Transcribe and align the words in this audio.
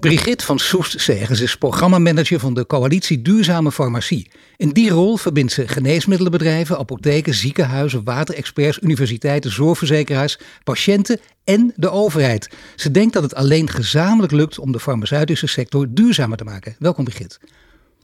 Brigitte 0.00 0.44
van 0.44 0.58
Soest 0.58 1.00
Zegens 1.00 1.40
is 1.40 1.56
programmamanager 1.56 2.38
van 2.38 2.54
de 2.54 2.66
coalitie 2.66 3.22
Duurzame 3.22 3.72
Farmacie. 3.72 4.30
In 4.56 4.68
die 4.68 4.90
rol 4.90 5.16
verbindt 5.16 5.52
ze 5.52 5.68
geneesmiddelenbedrijven, 5.68 6.78
apotheken, 6.78 7.34
ziekenhuizen, 7.34 8.04
waterexperts, 8.04 8.78
universiteiten, 8.82 9.52
zorgverzekeraars, 9.52 10.38
patiënten 10.64 11.20
en 11.44 11.72
de 11.76 11.90
overheid. 11.90 12.50
Ze 12.76 12.90
denkt 12.90 13.12
dat 13.12 13.22
het 13.22 13.34
alleen 13.34 13.68
gezamenlijk 13.68 14.32
lukt 14.32 14.58
om 14.58 14.72
de 14.72 14.80
farmaceutische 14.80 15.46
sector 15.46 15.86
duurzamer 15.90 16.36
te 16.36 16.44
maken. 16.44 16.76
Welkom 16.78 17.04
Brigitte. 17.04 17.38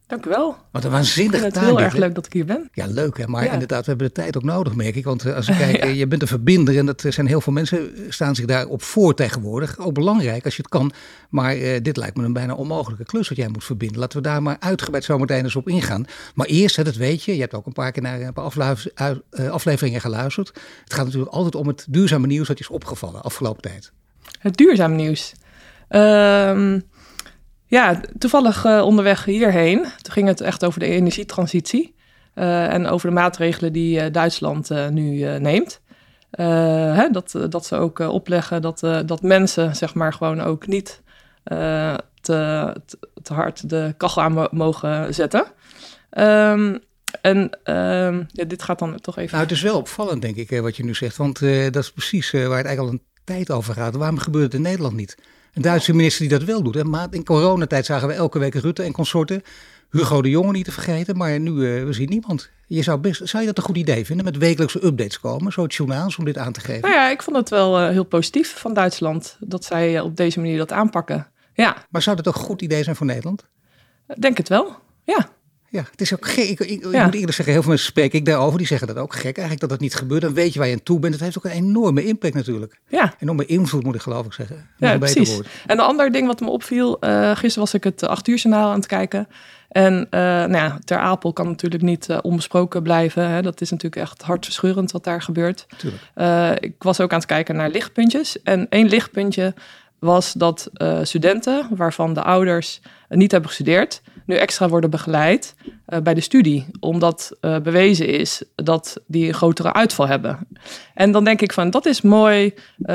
Dank 0.06 0.26
u 0.26 0.28
wel. 0.28 0.56
Wat 0.70 0.84
een 0.84 0.90
waanzinnig 0.90 1.42
het 1.42 1.54
taak, 1.54 1.64
heel 1.64 1.80
erg 1.80 1.94
leuk 1.94 2.14
dat 2.14 2.26
ik 2.26 2.32
hier 2.32 2.44
ben. 2.44 2.68
Ja, 2.72 2.86
leuk 2.86 3.18
hè. 3.18 3.26
Maar 3.26 3.44
Ja. 3.44 3.52
inderdaad, 3.52 3.80
we 3.84 3.88
hebben 3.88 4.06
de 4.06 4.12
tijd 4.12 4.36
ook 4.36 4.42
nodig, 4.42 4.74
merk 4.74 4.94
ik. 4.94 5.04
Want 5.04 5.24
eh, 5.24 5.34
als 5.34 5.48
ik 5.48 5.56
kijk, 5.64 5.76
eh, 5.76 5.98
je 5.98 6.06
bent 6.06 6.22
een 6.22 6.28
verbinder 6.28 6.78
en 6.78 6.86
dat 6.86 7.04
zijn 7.08 7.26
heel 7.26 7.40
veel 7.40 7.52
mensen, 7.52 7.78
eh, 7.96 8.02
staan 8.08 8.34
zich 8.34 8.44
daarop 8.44 8.82
voor 8.82 9.14
tegenwoordig. 9.14 9.78
Ook 9.78 9.94
belangrijk 9.94 10.44
als 10.44 10.56
je 10.56 10.62
het 10.62 10.70
kan. 10.70 10.92
Maar 11.30 11.56
dit 11.82 11.96
lijkt 11.96 12.16
me 12.16 12.24
een 12.24 12.32
bijna 12.32 12.54
onmogelijke 12.54 13.04
klus 13.04 13.28
wat 13.28 13.38
jij 13.38 13.48
moet 13.48 13.64
verbinden. 13.64 13.98
Laten 13.98 14.18
we 14.18 14.28
daar 14.28 14.42
maar 14.42 14.56
uitgebreid 14.58 15.04
zometeen 15.04 15.44
eens 15.44 15.56
op 15.56 15.68
ingaan. 15.68 16.04
Maar 16.34 16.46
eerst, 16.46 16.76
hè, 16.76 16.84
dat 16.84 16.94
weet 16.96 17.22
je, 17.22 17.34
je 17.34 17.40
hebt 17.40 17.54
ook 17.54 17.66
een 17.66 17.72
paar 17.72 17.92
keer 17.92 18.02
naar 18.02 18.20
een 18.20 18.32
paar 18.32 18.50
afleveringen 19.50 20.00
geluisterd. 20.00 20.48
Het 20.84 20.94
gaat 20.94 21.04
natuurlijk 21.04 21.32
altijd 21.32 21.54
om 21.54 21.66
het 21.66 21.86
duurzame 21.88 22.26
nieuws 22.26 22.48
dat 22.48 22.58
je 22.58 22.64
is 22.64 22.70
opgevallen 22.70 23.22
afgelopen 23.22 23.62
tijd. 23.62 23.92
Het 24.38 24.56
duurzaam 24.56 24.94
nieuws. 24.94 25.32
Ehm, 25.88 26.80
ja, 27.66 28.00
toevallig 28.18 28.64
eh, 28.64 28.82
onderweg 28.84 29.24
hierheen. 29.24 29.82
Toen 30.02 30.12
ging 30.12 30.28
het 30.28 30.40
echt 30.40 30.64
over 30.64 30.80
de 30.80 30.86
energietransitie. 30.86 31.94
eh, 32.34 32.72
en 32.72 32.86
over 32.86 33.08
de 33.08 33.14
maatregelen 33.14 33.72
die 33.72 34.00
eh, 34.00 34.12
Duitsland 34.12 34.70
nu 34.90 35.24
neemt. 35.38 35.80
Hè, 36.30 37.10
dat, 37.10 37.34
dat 37.48 37.66
ze 37.66 37.76
ook 37.76 37.98
opleggen 37.98 38.62
dat, 38.62 38.80
dat 39.06 39.22
mensen 39.22 39.76
zeg 39.76 39.94
maar 39.94 40.12
gewoon 40.12 40.40
ook 40.40 40.66
niet 40.66 41.02
te, 42.20 42.76
te, 43.22 43.34
hard 43.34 43.70
de 43.70 43.94
kachel 43.96 44.22
aan 44.22 44.32
mo- 44.32 44.48
mogen 44.50 45.14
zetten. 45.14 45.44
Ehm, 46.10 46.76
en 47.20 47.50
ehm, 47.62 48.22
ja, 48.28 48.44
dit 48.44 48.62
gaat 48.62 48.78
dan 48.78 49.00
toch 49.00 49.16
even... 49.18 49.30
Nou, 49.30 49.42
het 49.42 49.56
is 49.56 49.62
wel 49.62 49.76
opvallend, 49.78 50.22
denk 50.22 50.36
ik, 50.36 50.60
wat 50.60 50.76
je 50.76 50.84
nu 50.84 50.94
zegt. 50.94 51.16
Want 51.16 51.38
dat 51.40 51.76
is 51.76 51.92
precies 51.92 52.30
waar 52.30 52.40
het 52.42 52.50
eigenlijk 52.50 52.78
al 52.80 52.88
een 52.88 53.02
tijd 53.24 53.50
over 53.50 53.74
gaat. 53.74 53.94
Waarom 53.94 54.18
gebeurt 54.18 54.44
het 54.44 54.54
in 54.54 54.62
Nederland 54.62 54.94
niet? 54.94 55.16
Een 55.56 55.62
Duitse 55.62 55.94
minister 55.94 56.28
die 56.28 56.38
dat 56.38 56.46
wel 56.46 56.62
doet. 56.62 56.74
Hè? 56.74 56.84
Maar 56.84 57.06
in 57.10 57.24
coronatijd 57.24 57.86
zagen 57.86 58.08
we 58.08 58.14
elke 58.14 58.38
week 58.38 58.54
Rutte 58.54 58.82
en 58.82 58.92
consorten. 58.92 59.42
Hugo 59.90 60.22
de 60.22 60.30
Jonge 60.30 60.52
niet 60.52 60.64
te 60.64 60.72
vergeten, 60.72 61.16
maar 61.16 61.40
nu 61.40 61.50
eh, 61.50 61.84
we 61.84 61.92
zien 61.92 62.08
niemand. 62.08 62.50
Je 62.66 62.82
zou, 62.82 62.98
best, 62.98 63.28
zou 63.28 63.42
je 63.42 63.48
dat 63.48 63.58
een 63.58 63.64
goed 63.64 63.76
idee 63.76 64.04
vinden, 64.04 64.24
met 64.24 64.36
wekelijkse 64.36 64.84
updates 64.84 65.20
komen, 65.20 65.52
zo 65.52 65.62
het 65.62 65.74
journaals, 65.74 66.16
om 66.16 66.24
dit 66.24 66.38
aan 66.38 66.52
te 66.52 66.60
geven? 66.60 66.80
Nou 66.80 66.94
ja, 66.94 67.10
ik 67.10 67.22
vond 67.22 67.36
het 67.36 67.48
wel 67.48 67.78
eh, 67.78 67.88
heel 67.88 68.04
positief 68.04 68.58
van 68.58 68.74
Duitsland 68.74 69.36
dat 69.40 69.64
zij 69.64 69.96
eh, 69.96 70.04
op 70.04 70.16
deze 70.16 70.40
manier 70.40 70.58
dat 70.58 70.72
aanpakken. 70.72 71.30
Ja, 71.54 71.76
Maar 71.90 72.02
zou 72.02 72.16
dat 72.16 72.28
ook 72.28 72.34
een 72.34 72.40
goed 72.40 72.62
idee 72.62 72.82
zijn 72.82 72.96
voor 72.96 73.06
Nederland? 73.06 73.44
denk 74.18 74.36
het 74.36 74.48
wel. 74.48 74.76
Ja, 75.04 75.28
Ja, 75.68 75.84
het 75.90 76.00
is 76.00 76.14
ook 76.14 76.26
gek. 76.26 76.48
Ik, 76.48 76.60
ik, 76.60 76.84
ik 76.84 76.92
Ja. 76.92 77.04
moet 77.04 77.14
eerlijk 77.14 77.32
zeggen, 77.32 77.52
heel 77.54 77.60
veel 77.62 77.70
mensen 77.70 77.88
spreek 77.88 78.12
ik 78.12 78.24
daarover, 78.24 78.58
die 78.58 78.66
zeggen 78.66 78.86
dat 78.86 78.96
ook 78.96 79.12
gek 79.14 79.24
eigenlijk 79.24 79.60
dat 79.60 79.68
dat 79.70 79.80
niet 79.80 79.94
gebeurt. 79.94 80.22
Dan 80.22 80.34
weet 80.34 80.52
je 80.52 80.58
waar 80.58 80.68
je 80.68 80.74
aan 80.74 80.82
toe 80.82 80.98
bent. 80.98 81.14
Het 81.14 81.22
heeft 81.22 81.38
ook 81.38 81.44
een 81.44 81.50
enorme 81.50 82.04
impact 82.04 82.34
natuurlijk. 82.34 82.80
ja. 82.88 83.14
Enorme 83.18 83.46
invloed 83.46 83.84
moet 83.84 83.94
ik 83.94 84.00
geloof 84.00 84.26
ik 84.26 84.32
zeggen. 84.32 84.68
Ja, 84.78 84.92
een 84.92 84.98
precies. 84.98 85.34
woord. 85.34 85.46
En 85.66 85.78
een 85.78 85.84
ander 85.84 86.12
ding 86.12 86.26
wat 86.26 86.40
me 86.40 86.48
opviel, 86.48 87.00
eh 87.00 87.30
gisteren 87.30 87.58
was 87.58 87.74
ik 87.74 87.84
het 87.84 88.02
eh, 88.02 88.08
acht 88.08 88.28
uur 88.28 88.36
journaal 88.36 88.68
aan 88.70 88.76
het 88.76 88.86
kijken. 88.86 89.28
En 89.68 90.06
eh, 90.10 90.20
nou 90.20 90.52
ja, 90.52 90.78
Ter 90.84 90.98
Apel 90.98 91.32
kan 91.32 91.46
natuurlijk 91.46 91.82
niet 91.82 92.08
onbesproken 92.22 92.82
blijven. 92.82 93.28
Hè. 93.28 93.42
Dat 93.42 93.60
is 93.60 93.70
natuurlijk 93.70 94.02
echt 94.02 94.22
hartverscheurend 94.22 94.92
wat 94.92 95.04
daar 95.04 95.22
gebeurt. 95.22 95.66
Ik 96.60 96.74
was 96.78 97.00
ook 97.00 97.10
aan 97.12 97.18
het 97.18 97.26
kijken 97.28 97.56
naar 97.56 97.70
lichtpuntjes. 97.70 98.42
En 98.42 98.66
één 98.68 98.88
lichtpuntje 98.88 99.54
was 99.98 100.32
dat 100.32 100.70
studenten, 101.02 101.68
waarvan 101.70 102.14
de 102.14 102.22
ouders 102.22 102.80
niet 103.08 103.30
hebben 103.30 103.50
gestudeerd, 103.50 104.02
nu 104.26 104.36
extra 104.36 104.68
worden 104.68 104.90
begeleid 104.90 105.54
eh, 105.86 106.00
bij 106.00 106.14
de 106.14 106.20
studie. 106.20 106.66
Omdat 106.80 107.36
eh, 107.40 107.58
bewezen 107.58 108.08
is 108.08 108.42
dat 108.54 109.00
die 109.06 109.28
een 109.28 109.34
grotere 109.34 109.72
uitval 109.72 110.08
hebben. 110.08 110.38
En 110.94 111.12
dan 111.12 111.24
denk 111.24 111.40
ik 111.40 111.52
van, 111.52 111.70
dat 111.70 111.86
is 111.86 112.00
mooi. 112.00 112.54
eh, 112.82 112.94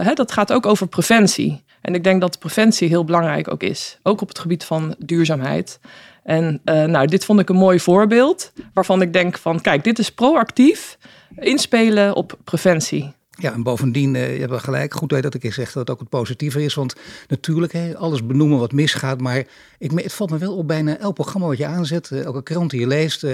hè, 0.00 0.12
dat 0.14 0.32
gaat 0.32 0.52
ook 0.52 0.66
over 0.66 0.86
preventie. 0.86 1.64
En 1.80 1.94
ik 1.94 2.04
denk 2.04 2.20
dat 2.20 2.38
preventie 2.38 2.88
heel 2.88 3.04
belangrijk 3.04 3.50
ook 3.50 3.62
is. 3.62 3.98
Ook 4.02 4.20
op 4.20 4.28
het 4.28 4.38
gebied 4.38 4.64
van 4.64 4.94
duurzaamheid. 4.98 5.80
En 6.24 6.60
nou, 6.64 7.06
dit 7.06 7.24
vond 7.24 7.40
ik 7.40 7.48
een 7.48 7.56
mooi 7.56 7.80
voorbeeld. 7.80 8.52
Waarvan 8.74 9.02
ik 9.02 9.12
denk 9.12 9.38
van, 9.38 9.60
kijk, 9.60 9.84
dit 9.84 9.98
is 9.98 10.12
proactief 10.12 10.98
inspelen 11.36 12.14
op 12.14 12.38
preventie. 12.44 13.14
Ja, 13.38 13.52
en 13.52 13.62
bovendien, 13.62 14.14
eh, 14.16 14.32
je 14.32 14.38
hebt 14.38 14.50
wel 14.50 14.58
gelijk, 14.58 14.94
goed 14.94 15.08
dat 15.08 15.18
je 15.18 15.30
een 15.32 15.40
keer 15.40 15.52
zegt, 15.52 15.74
dat 15.74 15.82
het 15.82 15.90
ook 15.90 16.00
het 16.00 16.08
positiever 16.08 16.60
is. 16.60 16.74
Want 16.74 16.94
natuurlijk, 17.28 17.72
hè, 17.72 17.96
alles 17.96 18.26
benoemen 18.26 18.58
wat 18.58 18.72
misgaat. 18.72 19.20
Maar 19.20 19.44
ik, 19.78 19.90
het 19.94 20.12
valt 20.12 20.30
me 20.30 20.38
wel 20.38 20.56
op 20.56 20.66
bijna 20.66 20.98
elk 20.98 21.14
programma 21.14 21.46
wat 21.46 21.58
je 21.58 21.66
aanzet, 21.66 22.10
eh, 22.10 22.24
elke 22.24 22.42
krant 22.42 22.70
die 22.70 22.80
je 22.80 22.86
leest, 22.86 23.24
eh, 23.24 23.32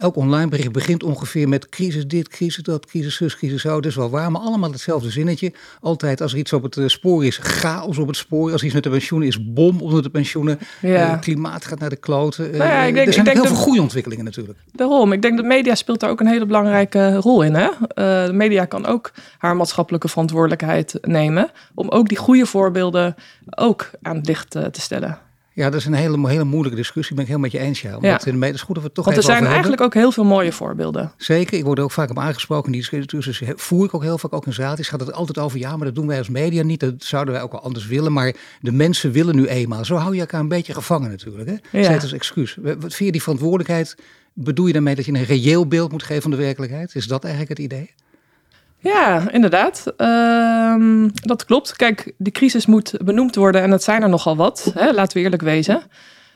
elk 0.00 0.16
online 0.16 0.48
bericht 0.48 0.72
begint 0.72 1.02
ongeveer 1.02 1.48
met 1.48 1.68
crisis 1.68 2.06
dit, 2.06 2.28
crisis 2.28 2.62
dat, 2.62 2.86
crisis 2.86 3.16
zus, 3.16 3.36
crisis 3.36 3.60
zo. 3.60 3.74
Dat 3.74 3.84
is 3.90 3.96
wel 3.96 4.10
waar, 4.10 4.30
maar 4.30 4.40
allemaal 4.40 4.70
hetzelfde 4.70 5.10
zinnetje. 5.10 5.52
Altijd 5.80 6.20
als 6.20 6.32
er 6.32 6.38
iets 6.38 6.52
op 6.52 6.62
het 6.62 6.76
eh, 6.76 6.86
spoor 6.86 7.24
is, 7.24 7.38
chaos 7.42 7.98
op 7.98 8.06
het 8.06 8.16
spoor. 8.16 8.52
Als 8.52 8.62
iets 8.62 8.74
met 8.74 8.82
de 8.82 8.90
pensioenen 8.90 9.28
is, 9.28 9.52
bom 9.52 9.80
onder 9.80 10.02
de 10.02 10.10
pensioenen. 10.10 10.58
Ja. 10.80 11.12
Eh, 11.12 11.20
klimaat 11.20 11.64
gaat 11.64 11.78
naar 11.78 11.88
de 11.88 11.96
kloten. 11.96 12.52
Eh, 12.52 12.58
Nou 12.58 12.70
ja, 12.70 12.82
ik 12.82 12.94
denk- 12.94 13.06
er 13.06 13.12
zijn 13.12 13.26
ik 13.26 13.32
denk 13.32 13.46
heel 13.46 13.54
veel 13.56 13.64
goede 13.64 13.80
ontwikkelingen 13.82 14.24
natuurlijk. 14.24 14.58
Daarom, 14.72 15.12
ik 15.12 15.22
denk 15.22 15.36
dat 15.36 15.46
media 15.46 15.74
speelt 15.74 16.00
daar 16.00 16.10
ook 16.10 16.20
een 16.20 16.26
hele 16.26 16.46
belangrijke 16.46 17.16
rol 17.16 17.42
in. 17.42 17.54
Hè? 17.54 17.68
De 18.26 18.32
media 18.32 18.64
kan 18.64 18.86
ook 18.86 19.12
haar 19.38 19.56
maatschappelijke 19.56 20.08
verantwoordelijkheid 20.08 20.98
nemen. 21.02 21.50
Om 21.74 21.88
ook 21.88 22.08
die 22.08 22.18
goede 22.18 22.46
voorbeelden 22.46 23.14
ook 23.50 23.90
aan 24.02 24.16
het 24.16 24.26
licht 24.26 24.50
te 24.50 24.70
stellen. 24.80 25.18
Ja, 25.52 25.70
dat 25.70 25.80
is 25.80 25.86
een 25.86 25.92
hele, 25.92 26.28
hele 26.28 26.44
moeilijke 26.44 26.76
discussie. 26.76 27.14
Ben 27.14 27.24
ik 27.24 27.30
helemaal 27.30 27.50
met 27.50 27.60
je 27.60 27.66
eens, 27.66 27.80
ja. 27.80 27.96
Omdat 27.96 28.24
Ja. 28.24 28.32
media 28.32 28.54
is 28.54 28.62
goed 28.62 28.74
dat 28.74 28.78
we 28.78 28.84
het 28.84 28.94
toch 28.94 29.04
Want 29.04 29.16
er 29.16 29.22
zijn 29.22 29.46
eigenlijk 29.46 29.80
ook 29.82 29.94
heel 29.94 30.12
veel 30.12 30.24
mooie 30.24 30.52
voorbeelden. 30.52 31.12
Zeker, 31.16 31.58
ik 31.58 31.64
word 31.64 31.78
er 31.78 31.84
ook 31.84 31.90
vaak 31.90 32.10
op 32.10 32.18
aangesproken. 32.18 32.72
Die 32.72 32.80
discussies 32.90 33.42
voer 33.54 33.84
ik 33.84 33.94
ook 33.94 34.02
heel 34.02 34.18
vaak, 34.18 34.32
ook 34.32 34.46
in 34.46 34.52
zaad. 34.52 34.78
gaat 34.88 35.00
het 35.00 35.12
altijd 35.12 35.38
over, 35.38 35.58
ja, 35.58 35.76
maar 35.76 35.86
dat 35.86 35.94
doen 35.94 36.06
wij 36.06 36.18
als 36.18 36.28
media 36.28 36.62
niet. 36.62 36.80
Dat 36.80 36.94
zouden 36.98 37.34
wij 37.34 37.42
ook 37.42 37.52
wel 37.52 37.62
anders 37.62 37.86
willen. 37.86 38.12
Maar 38.12 38.34
de 38.60 38.72
mensen 38.72 39.12
willen 39.12 39.36
nu 39.36 39.46
eenmaal. 39.46 39.84
Zo 39.84 39.96
hou 39.96 40.14
je 40.14 40.20
elkaar 40.20 40.40
een 40.40 40.48
beetje 40.48 40.74
gevangen 40.74 41.10
natuurlijk. 41.10 41.48
Hè? 41.48 41.78
Ja. 41.78 41.84
Zet 41.84 42.02
als 42.02 42.12
excuus. 42.12 42.56
Wat 42.78 42.94
je 43.06 43.12
die 43.12 43.22
verantwoordelijkheid? 43.22 43.96
Bedoel 44.32 44.66
je 44.66 44.72
daarmee 44.72 44.94
dat 44.94 45.04
je 45.04 45.12
een 45.12 45.24
reëel 45.24 45.66
beeld 45.66 45.92
moet 45.92 46.02
geven 46.02 46.22
van 46.22 46.30
de 46.30 46.36
werkelijkheid? 46.36 46.94
Is 46.94 47.06
dat 47.06 47.24
eigenlijk 47.24 47.58
het 47.58 47.66
idee? 47.72 47.90
Ja, 48.80 49.30
inderdaad. 49.30 49.92
Ehm, 49.96 51.08
dat 51.12 51.44
klopt. 51.44 51.76
Kijk, 51.76 52.12
die 52.18 52.32
crisis 52.32 52.66
moet 52.66 52.94
benoemd 53.04 53.34
worden 53.34 53.62
en 53.62 53.70
het 53.70 53.82
zijn 53.82 54.02
er 54.02 54.08
nogal 54.08 54.36
wat. 54.36 54.72
Hè? 54.74 54.92
Laten 54.92 55.16
we 55.16 55.22
eerlijk 55.22 55.42
wezen. 55.42 55.82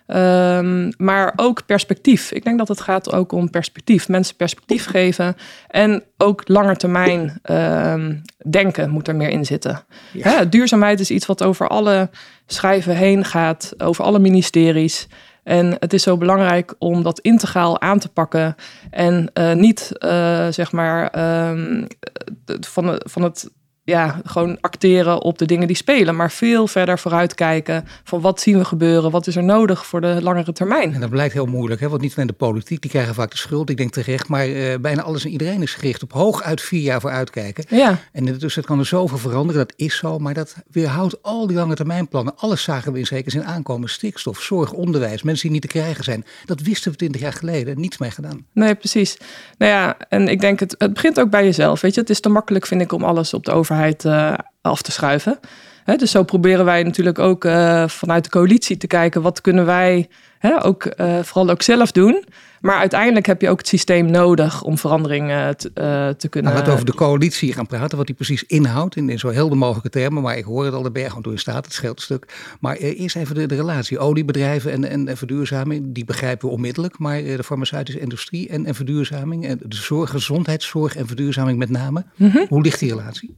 Ehm, 0.06 0.92
maar 0.96 1.32
ook 1.36 1.66
perspectief. 1.66 2.32
Ik 2.32 2.44
denk 2.44 2.58
dat 2.58 2.68
het 2.68 2.80
gaat 2.80 3.12
ook 3.12 3.32
om 3.32 3.50
perspectief. 3.50 4.08
Mensen 4.08 4.36
perspectief 4.36 4.86
geven. 4.86 5.36
En 5.68 6.02
ook 6.18 6.48
langetermijn 6.48 7.38
ehm 7.42 8.12
denken 8.50 8.90
moet 8.90 9.08
er 9.08 9.16
meer 9.16 9.28
in 9.28 9.44
zitten. 9.44 9.84
Ja. 10.12 10.30
Hè, 10.30 10.48
duurzaamheid 10.48 11.00
is 11.00 11.10
iets 11.10 11.26
wat 11.26 11.42
over 11.42 11.68
alle 11.68 12.10
schijven 12.46 12.96
heen 12.96 13.24
gaat. 13.24 13.74
Over 13.78 14.04
alle 14.04 14.18
ministeries. 14.18 15.08
En 15.44 15.76
het 15.78 15.92
is 15.92 16.02
zo 16.02 16.16
belangrijk 16.16 16.74
om 16.78 17.02
dat 17.02 17.20
integraal 17.20 17.80
aan 17.80 17.98
te 17.98 18.08
pakken. 18.08 18.54
En 18.90 19.30
eh, 19.32 19.52
niet, 19.52 19.98
eh, 19.98 20.46
zeg 20.50 20.72
maar, 20.72 21.08
ehm, 21.10 21.84
het- 22.46 22.66
van, 22.66 23.00
van 23.04 23.22
het 23.22 23.50
ja, 23.84 24.20
gewoon 24.24 24.58
acteren 24.60 25.22
op 25.22 25.38
de 25.38 25.46
dingen 25.46 25.66
die 25.66 25.76
spelen. 25.76 26.16
Maar 26.16 26.30
veel 26.30 26.66
verder 26.66 26.98
vooruitkijken 26.98 27.84
van 28.04 28.20
wat 28.20 28.40
zien 28.40 28.58
we 28.58 28.64
gebeuren. 28.64 29.10
Wat 29.10 29.26
is 29.26 29.36
er 29.36 29.44
nodig 29.44 29.86
voor 29.86 30.00
de 30.00 30.18
langere 30.22 30.52
termijn. 30.52 30.94
En 30.94 31.00
dat 31.00 31.10
blijkt 31.10 31.34
heel 31.34 31.46
moeilijk, 31.46 31.80
hè? 31.80 31.88
want 31.88 32.00
niet 32.00 32.14
alleen 32.14 32.26
de 32.26 32.32
politiek, 32.32 32.80
die 32.80 32.90
krijgen 32.90 33.14
vaak 33.14 33.30
de 33.30 33.36
schuld. 33.36 33.70
Ik 33.70 33.76
denk 33.76 33.92
terecht, 33.92 34.28
maar 34.28 34.46
eh, 34.46 34.78
bijna 34.80 35.02
alles 35.02 35.24
en 35.24 35.30
iedereen 35.30 35.62
is 35.62 35.74
gericht 35.74 36.02
op 36.02 36.12
hooguit 36.12 36.60
vier 36.60 36.80
jaar 36.80 37.00
vooruitkijken. 37.00 37.64
Ja, 37.68 37.98
En 38.12 38.24
dus 38.24 38.54
het 38.54 38.66
kan 38.66 38.78
er 38.78 38.86
zoveel 38.86 39.18
veranderen, 39.18 39.66
dat 39.66 39.76
is 39.76 39.96
zo. 39.96 40.18
Maar 40.18 40.34
dat 40.34 40.54
weerhoudt 40.70 41.22
al 41.22 41.46
die 41.46 41.56
lange 41.56 41.74
termijnplannen. 41.74 42.36
Alles 42.36 42.62
zagen 42.62 42.92
we 42.92 42.98
in 42.98 43.06
zekere 43.06 43.30
zin 43.30 43.44
aankomen. 43.44 43.88
Stikstof, 43.88 44.40
zorg, 44.40 44.72
onderwijs, 44.72 45.22
mensen 45.22 45.42
die 45.42 45.52
niet 45.52 45.70
te 45.70 45.78
krijgen 45.78 46.04
zijn. 46.04 46.24
Dat 46.44 46.60
wisten 46.60 46.90
we 46.90 46.96
twintig 46.96 47.20
jaar 47.20 47.32
geleden. 47.32 47.80
Niets 47.80 47.98
mee 47.98 48.10
gedaan. 48.10 48.46
nee, 48.52 48.74
precies. 48.74 49.16
Nou 49.58 49.72
ja, 49.72 49.96
en 50.08 50.28
ik 50.28 50.40
denk 50.40 50.60
het, 50.60 50.74
het 50.78 50.92
begint 50.92 51.20
ook 51.20 51.30
bij 51.30 51.44
jezelf. 51.44 51.80
Weet 51.80 51.94
je, 51.94 52.00
het 52.00 52.10
is 52.10 52.20
te 52.20 52.28
makkelijk, 52.28 52.66
vind 52.66 52.80
ik, 52.80 52.92
om 52.92 53.04
alles 53.04 53.34
op 53.34 53.44
de 53.44 53.52
overheid 53.52 53.72
eh, 54.04 54.34
af 54.60 54.82
te 54.82 54.92
schuiven. 54.92 55.38
Dus 55.96 56.10
zo 56.10 56.22
proberen 56.22 56.64
wij 56.64 56.82
natuurlijk 56.82 57.18
ook 57.18 57.44
eh, 57.44 57.88
vanuit 57.88 58.24
de 58.24 58.30
coalitie 58.30 58.76
te 58.76 58.86
kijken 58.86 59.22
wat 59.22 59.40
kunnen 59.40 59.66
wij 59.66 60.08
hè, 60.48 60.64
ook, 60.64 60.94
uh, 60.96 61.18
vooral 61.22 61.50
ook 61.50 61.62
zelf 61.62 61.92
doen. 61.92 62.24
Maar 62.60 62.78
uiteindelijk 62.78 63.26
heb 63.26 63.40
je 63.40 63.48
ook 63.48 63.58
het 63.58 63.68
systeem 63.68 64.10
nodig 64.10 64.62
om 64.62 64.78
veranderingen 64.78 65.56
te, 65.56 65.70
uh, 65.74 66.08
te 66.08 66.28
kunnen... 66.28 66.52
Nou, 66.52 66.64
we 66.64 66.72
over 66.72 66.84
de 66.84 66.94
coalitie 66.94 67.52
gaan 67.52 67.66
praten, 67.66 67.96
wat 67.96 68.06
die 68.06 68.14
precies 68.14 68.44
inhoudt 68.44 68.96
in, 68.96 69.08
in 69.08 69.18
zo 69.18 69.30
helder 69.30 69.58
mogelijke 69.58 69.90
termen. 69.90 70.22
Maar 70.22 70.36
ik 70.36 70.44
hoor 70.44 70.64
het 70.64 70.74
al, 70.74 70.82
de 70.82 70.90
berg 70.90 71.14
door 71.14 71.32
in 71.32 71.38
staat, 71.38 71.64
het 71.64 71.74
scheelt 71.74 71.96
een 71.96 72.02
stuk. 72.02 72.54
Maar 72.60 72.76
eerst 72.76 73.16
even 73.16 73.34
de, 73.34 73.46
de, 73.46 73.54
relatie. 73.54 73.98
Oliebedrijven 73.98 74.72
en, 74.72 74.84
en, 74.90 75.08
en, 75.08 75.16
verduurzaming, 75.16 75.94
die 75.94 76.04
begrijpen 76.04 76.48
we 76.48 76.54
onmiddellijk. 76.54 76.98
Maar 76.98 77.22
de 77.22 77.44
farmaceutische 77.44 78.00
industrie 78.00 78.48
en, 78.48 78.66
en 78.66 78.74
verduurzaming, 78.74 79.46
en 79.46 79.60
de 79.62 79.76
zorg, 79.76 80.10
gezondheidszorg 80.10 80.96
en 80.96 81.06
verduurzaming 81.06 81.58
met 81.58 81.70
name. 81.70 82.04
Mm 82.16 82.30
-hmm. 82.30 82.46
Hoe 82.48 82.62
ligt 82.62 82.78
die 82.78 82.90
relatie? 82.90 83.36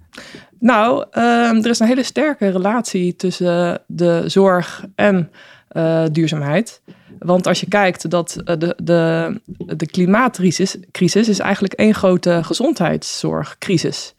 Nou, 0.58 0.98
um, 0.98 1.64
er 1.64 1.70
is 1.70 1.78
een 1.78 1.86
hele 1.86 2.02
sterke 2.02 2.48
relatie 2.48 3.16
tussen 3.16 3.82
de 3.86 4.22
zorg 4.26 4.84
en 4.94 5.30
uh, 5.72 6.04
duurzaamheid. 6.12 6.80
Want 7.18 7.46
als 7.46 7.60
je 7.60 7.68
kijkt 7.68 8.10
dat 8.10 8.40
de, 8.44 8.74
de, 8.82 9.40
de 9.76 9.86
klimaatcrisis 9.86 10.76
crisis 10.90 11.28
is 11.28 11.38
eigenlijk 11.38 11.74
één 11.74 11.94
grote 11.94 12.40
gezondheidszorgcrisis. 12.42 14.14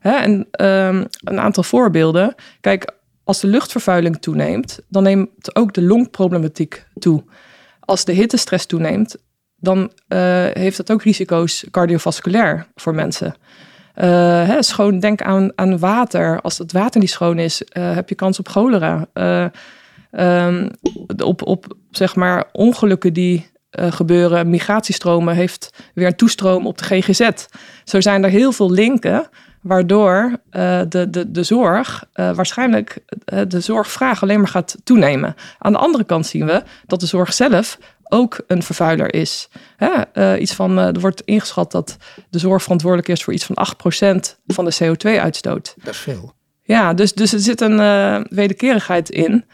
Hè? 0.00 0.10
En 0.10 0.32
um, 0.60 1.06
een 1.24 1.40
aantal 1.40 1.62
voorbeelden. 1.62 2.34
Kijk, 2.60 2.92
als 3.24 3.40
de 3.40 3.46
luchtvervuiling 3.46 4.16
toeneemt, 4.20 4.80
dan 4.88 5.02
neemt 5.02 5.56
ook 5.56 5.74
de 5.74 5.82
longproblematiek 5.82 6.86
toe. 6.98 7.24
Als 7.80 8.04
de 8.04 8.12
hittestress 8.12 8.66
toeneemt, 8.66 9.16
dan 9.56 9.78
uh, 9.78 9.88
heeft 10.52 10.76
dat 10.76 10.90
ook 10.90 11.02
risico's 11.02 11.64
cardiovasculair 11.70 12.66
voor 12.74 12.94
mensen. 12.94 13.34
Schoon, 14.60 15.00
denk 15.00 15.22
aan, 15.22 15.52
aan 15.54 15.78
water. 15.78 16.40
Als 16.40 16.58
het 16.58 16.72
water 16.72 17.00
niet 17.00 17.10
schoon 17.10 17.38
is, 17.38 17.62
heb 17.72 18.08
je 18.08 18.14
kans 18.14 18.38
op 18.38 18.48
cholera. 18.48 19.08
Um, 20.10 20.70
op, 21.24 21.46
op 21.46 21.76
zeg 21.90 22.16
maar 22.16 22.48
ongelukken 22.52 23.12
die 23.12 23.50
gebeuren, 23.70 24.50
migratiestromen, 24.50 25.34
heeft 25.34 25.70
weer 25.94 26.06
een 26.06 26.16
toestroom 26.16 26.66
op 26.66 26.78
de 26.78 26.84
GGZ. 26.84 27.30
Zo 27.84 28.00
zijn 28.00 28.24
er 28.24 28.30
heel 28.30 28.52
veel 28.52 28.70
linken 28.70 29.28
waardoor 29.62 30.40
uh, 30.52 30.80
de, 30.88 31.10
de, 31.10 31.30
de 31.30 31.42
zorg 31.42 32.04
uh, 32.14 32.34
waarschijnlijk 32.34 32.98
uh, 33.32 33.40
de 33.48 33.60
zorgvraag 33.60 34.22
alleen 34.22 34.38
maar 34.38 34.48
gaat 34.48 34.76
toenemen. 34.84 35.34
Aan 35.58 35.72
de 35.72 35.78
andere 35.78 36.04
kant 36.04 36.26
zien 36.26 36.46
we 36.46 36.62
dat 36.86 37.00
de 37.00 37.06
zorg 37.06 37.32
zelf 37.32 37.78
ook 38.04 38.40
een 38.46 38.62
vervuiler 38.62 39.14
is. 39.14 39.48
Hè? 39.76 40.36
iets 40.38 40.54
van, 40.54 40.78
er 40.78 41.00
wordt 41.00 41.20
ingeschat 41.20 41.72
dat 41.72 41.96
de 42.30 42.38
zorg 42.38 42.62
verantwoordelijk 42.62 43.08
is 43.08 43.24
voor 43.24 43.32
iets 43.32 43.44
van 43.44 43.56
8% 44.16 44.20
van 44.46 44.64
de 44.64 44.74
CO2-uitstoot. 44.82 45.74
Dat 45.82 45.94
is 45.94 46.00
veel. 46.00 46.32
Ja, 46.62 46.94
dus, 46.94 47.12
dus 47.12 47.32
er 47.32 47.40
zit 47.40 47.60
een 47.60 47.76
wederkerigheid 48.30 49.10
in. 49.10 49.44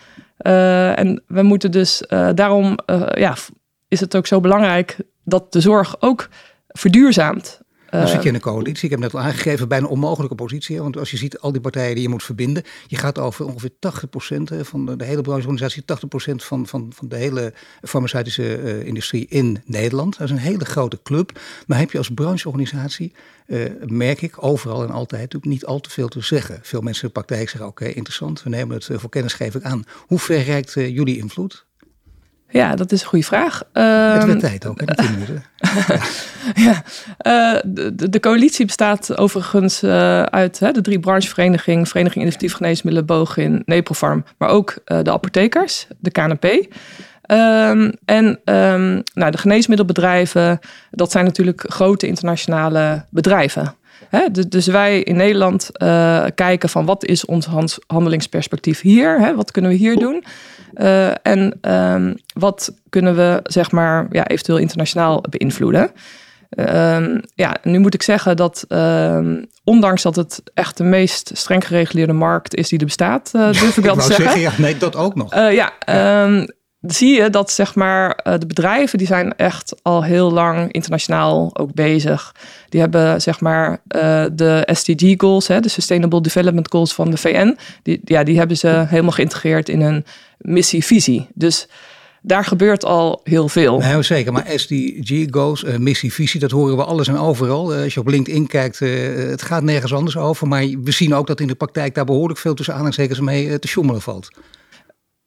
En 0.44 1.22
we 1.26 1.42
moeten 1.42 1.70
dus 1.70 2.02
daarom, 2.34 2.78
ja, 3.14 3.34
is 3.88 4.00
het 4.00 4.16
ook 4.16 4.26
zo 4.26 4.40
belangrijk 4.40 4.96
dat 5.24 5.52
de 5.52 5.60
zorg 5.60 5.96
ook 6.00 6.28
verduurzaamt. 6.68 7.60
Dan 7.98 8.08
zit 8.08 8.22
je 8.22 8.28
in 8.28 8.34
een 8.34 8.40
coalitie. 8.40 8.84
Ik 8.84 8.90
heb 8.90 8.98
net 8.98 9.14
al 9.14 9.20
aangegeven, 9.20 9.68
bijna 9.68 9.86
onmogelijke 9.86 10.34
positie. 10.34 10.82
Want 10.82 10.96
als 10.96 11.10
je 11.10 11.16
ziet 11.16 11.38
al 11.38 11.52
die 11.52 11.60
partijen 11.60 11.94
die 11.94 12.02
je 12.02 12.08
moet 12.08 12.22
verbinden. 12.22 12.62
Je 12.86 12.96
gaat 12.96 13.18
over 13.18 13.46
ongeveer 13.46 13.70
80% 13.70 14.60
van 14.60 14.86
de, 14.86 14.96
de 14.96 15.04
hele 15.04 15.20
brancheorganisatie. 15.20 15.82
80% 15.82 15.84
van, 16.34 16.66
van, 16.66 16.92
van 16.94 17.08
de 17.08 17.16
hele 17.16 17.52
farmaceutische 17.82 18.62
uh, 18.62 18.86
industrie 18.86 19.26
in 19.28 19.62
Nederland. 19.64 20.18
Dat 20.18 20.26
is 20.26 20.30
een 20.30 20.40
hele 20.40 20.64
grote 20.64 20.98
club. 21.02 21.40
Maar 21.66 21.78
heb 21.78 21.90
je 21.90 21.98
als 21.98 22.10
brancheorganisatie, 22.10 23.12
uh, 23.46 23.64
merk 23.86 24.22
ik 24.22 24.44
overal 24.44 24.82
en 24.82 24.90
altijd 24.90 25.20
natuurlijk 25.20 25.52
niet 25.52 25.64
al 25.64 25.80
te 25.80 25.90
veel 25.90 26.08
te 26.08 26.20
zeggen. 26.20 26.58
Veel 26.62 26.80
mensen 26.80 27.02
in 27.02 27.08
de 27.08 27.14
praktijk 27.14 27.48
zeggen, 27.48 27.68
oké, 27.68 27.82
okay, 27.82 27.94
interessant. 27.94 28.42
We 28.42 28.50
nemen 28.50 28.76
het 28.76 28.88
voor 28.92 29.10
kennisgeving 29.10 29.64
aan. 29.64 29.84
Hoe 30.06 30.18
ver 30.18 30.42
reikt 30.42 30.74
uh, 30.76 30.88
jullie 30.88 31.18
invloed? 31.18 31.66
Ja, 32.54 32.74
dat 32.74 32.92
is 32.92 33.02
een 33.02 33.08
goede 33.08 33.24
vraag. 33.24 33.58
Het 33.58 33.82
werd 34.16 34.28
um, 34.28 34.38
tijd 34.38 34.66
ook, 34.66 34.80
hè, 34.84 35.10
minuten. 35.10 35.44
ja, 36.66 36.82
uh, 37.26 37.60
de, 37.64 38.08
de, 38.10 38.20
coalitie 38.20 38.66
bestaat 38.66 39.16
overigens 39.16 39.82
uh, 39.82 40.22
uit 40.22 40.58
hè, 40.58 40.72
de 40.72 40.80
drie 40.80 40.98
brancheverenigingen, 40.98 41.86
Vereniging 41.86 42.24
Innovatief 42.24 42.54
Geneesmiddelen, 42.54 43.28
in 43.36 43.62
Neprofarm, 43.64 44.24
maar 44.38 44.48
ook 44.48 44.74
uh, 44.86 44.98
de 45.02 45.12
apothekers, 45.12 45.86
de 45.98 46.10
KNP. 46.10 46.44
Um, 46.44 47.92
en 48.04 48.40
um, 48.44 49.02
nou, 49.14 49.30
de 49.30 49.38
geneesmiddelbedrijven, 49.38 50.58
dat 50.90 51.10
zijn 51.10 51.24
natuurlijk 51.24 51.64
grote 51.68 52.06
internationale 52.06 53.04
bedrijven. 53.10 53.74
Hè, 54.08 54.30
dus 54.48 54.66
wij 54.66 55.00
in 55.00 55.16
Nederland 55.16 55.70
uh, 55.72 56.24
kijken 56.34 56.68
van 56.68 56.84
wat 56.84 57.04
is 57.04 57.24
ons 57.24 57.48
handelingsperspectief 57.86 58.80
hier? 58.80 59.20
Hè, 59.20 59.34
wat 59.34 59.50
kunnen 59.50 59.70
we 59.70 59.76
hier 59.76 59.96
doen? 59.96 60.24
Uh, 60.74 61.26
en 61.26 61.58
um, 61.62 62.14
wat 62.34 62.74
kunnen 62.88 63.16
we 63.16 63.40
zeg 63.42 63.70
maar 63.70 64.06
ja, 64.10 64.26
eventueel 64.26 64.58
internationaal 64.58 65.24
beïnvloeden? 65.30 65.90
Um, 66.58 67.20
ja, 67.34 67.56
nu 67.62 67.78
moet 67.78 67.94
ik 67.94 68.02
zeggen 68.02 68.36
dat 68.36 68.64
um, 68.68 69.46
ondanks 69.64 70.02
dat 70.02 70.16
het 70.16 70.42
echt 70.54 70.76
de 70.76 70.84
meest 70.84 71.30
streng 71.34 71.66
gereguleerde 71.66 72.12
markt 72.12 72.54
is 72.54 72.68
die 72.68 72.78
er 72.78 72.84
bestaat, 72.84 73.32
uh, 73.36 73.42
durf 73.42 73.76
ik 73.76 73.84
wel 73.92 73.94
te 73.94 74.02
zeggen. 74.02 74.24
zeggen. 74.24 74.40
Ja, 74.40 74.52
nee, 74.56 74.76
dat 74.76 74.96
ook 74.96 75.14
nog. 75.14 75.34
Ja, 75.34 75.48
ja 75.48 75.72
zie 76.86 77.22
je 77.22 77.30
dat 77.30 77.50
zeg 77.50 77.74
maar, 77.74 78.20
uh, 78.26 78.34
de 78.38 78.46
bedrijven 78.46 78.98
die 78.98 79.06
zijn 79.06 79.36
echt 79.36 79.74
al 79.82 80.04
heel 80.04 80.32
lang 80.32 80.72
internationaal 80.72 81.50
ook 81.56 81.74
bezig. 81.74 82.34
Die 82.68 82.80
hebben 82.80 83.20
zeg 83.20 83.40
maar 83.40 83.70
uh, 83.70 84.24
de 84.32 84.68
SDG 84.72 85.14
goals, 85.16 85.46
de 85.46 85.68
Sustainable 85.68 86.20
Development 86.20 86.70
Goals 86.70 86.94
van 86.94 87.10
de 87.10 87.16
VN. 87.16 87.56
Die, 87.82 88.00
ja, 88.04 88.24
die 88.24 88.38
hebben 88.38 88.56
ze 88.56 88.84
helemaal 88.88 89.10
geïntegreerd 89.10 89.68
in 89.68 89.80
hun 89.80 90.04
missie-visie. 90.38 91.28
Dus 91.34 91.68
daar 92.22 92.44
gebeurt 92.44 92.84
al 92.84 93.20
heel 93.24 93.48
veel. 93.48 93.78
Nee, 93.78 94.02
zeker, 94.02 94.32
maar 94.32 94.46
SDG 94.54 95.26
goals, 95.30 95.62
uh, 95.62 95.76
missie, 95.76 96.12
visie, 96.12 96.40
dat 96.40 96.50
horen 96.50 96.76
we 96.76 96.84
alles 96.84 97.08
en 97.08 97.18
overal. 97.18 97.74
Als 97.74 97.94
je 97.94 98.00
op 98.00 98.06
LinkedIn 98.06 98.46
kijkt, 98.46 98.78
het 98.78 99.42
gaat 99.42 99.62
nergens 99.62 99.94
anders 99.94 100.16
over. 100.16 100.48
Maar 100.48 100.66
we 100.82 100.90
zien 100.90 101.14
ook 101.14 101.26
dat 101.26 101.40
in 101.40 101.46
de 101.46 101.54
praktijk 101.54 101.94
daar 101.94 102.04
behoorlijk 102.04 102.38
veel 102.38 102.54
tussen 102.54 102.74
aanhalingstekens 102.74 103.20
mee 103.20 103.58
te 103.58 103.68
sjoemelen 103.68 104.02
valt. 104.02 104.30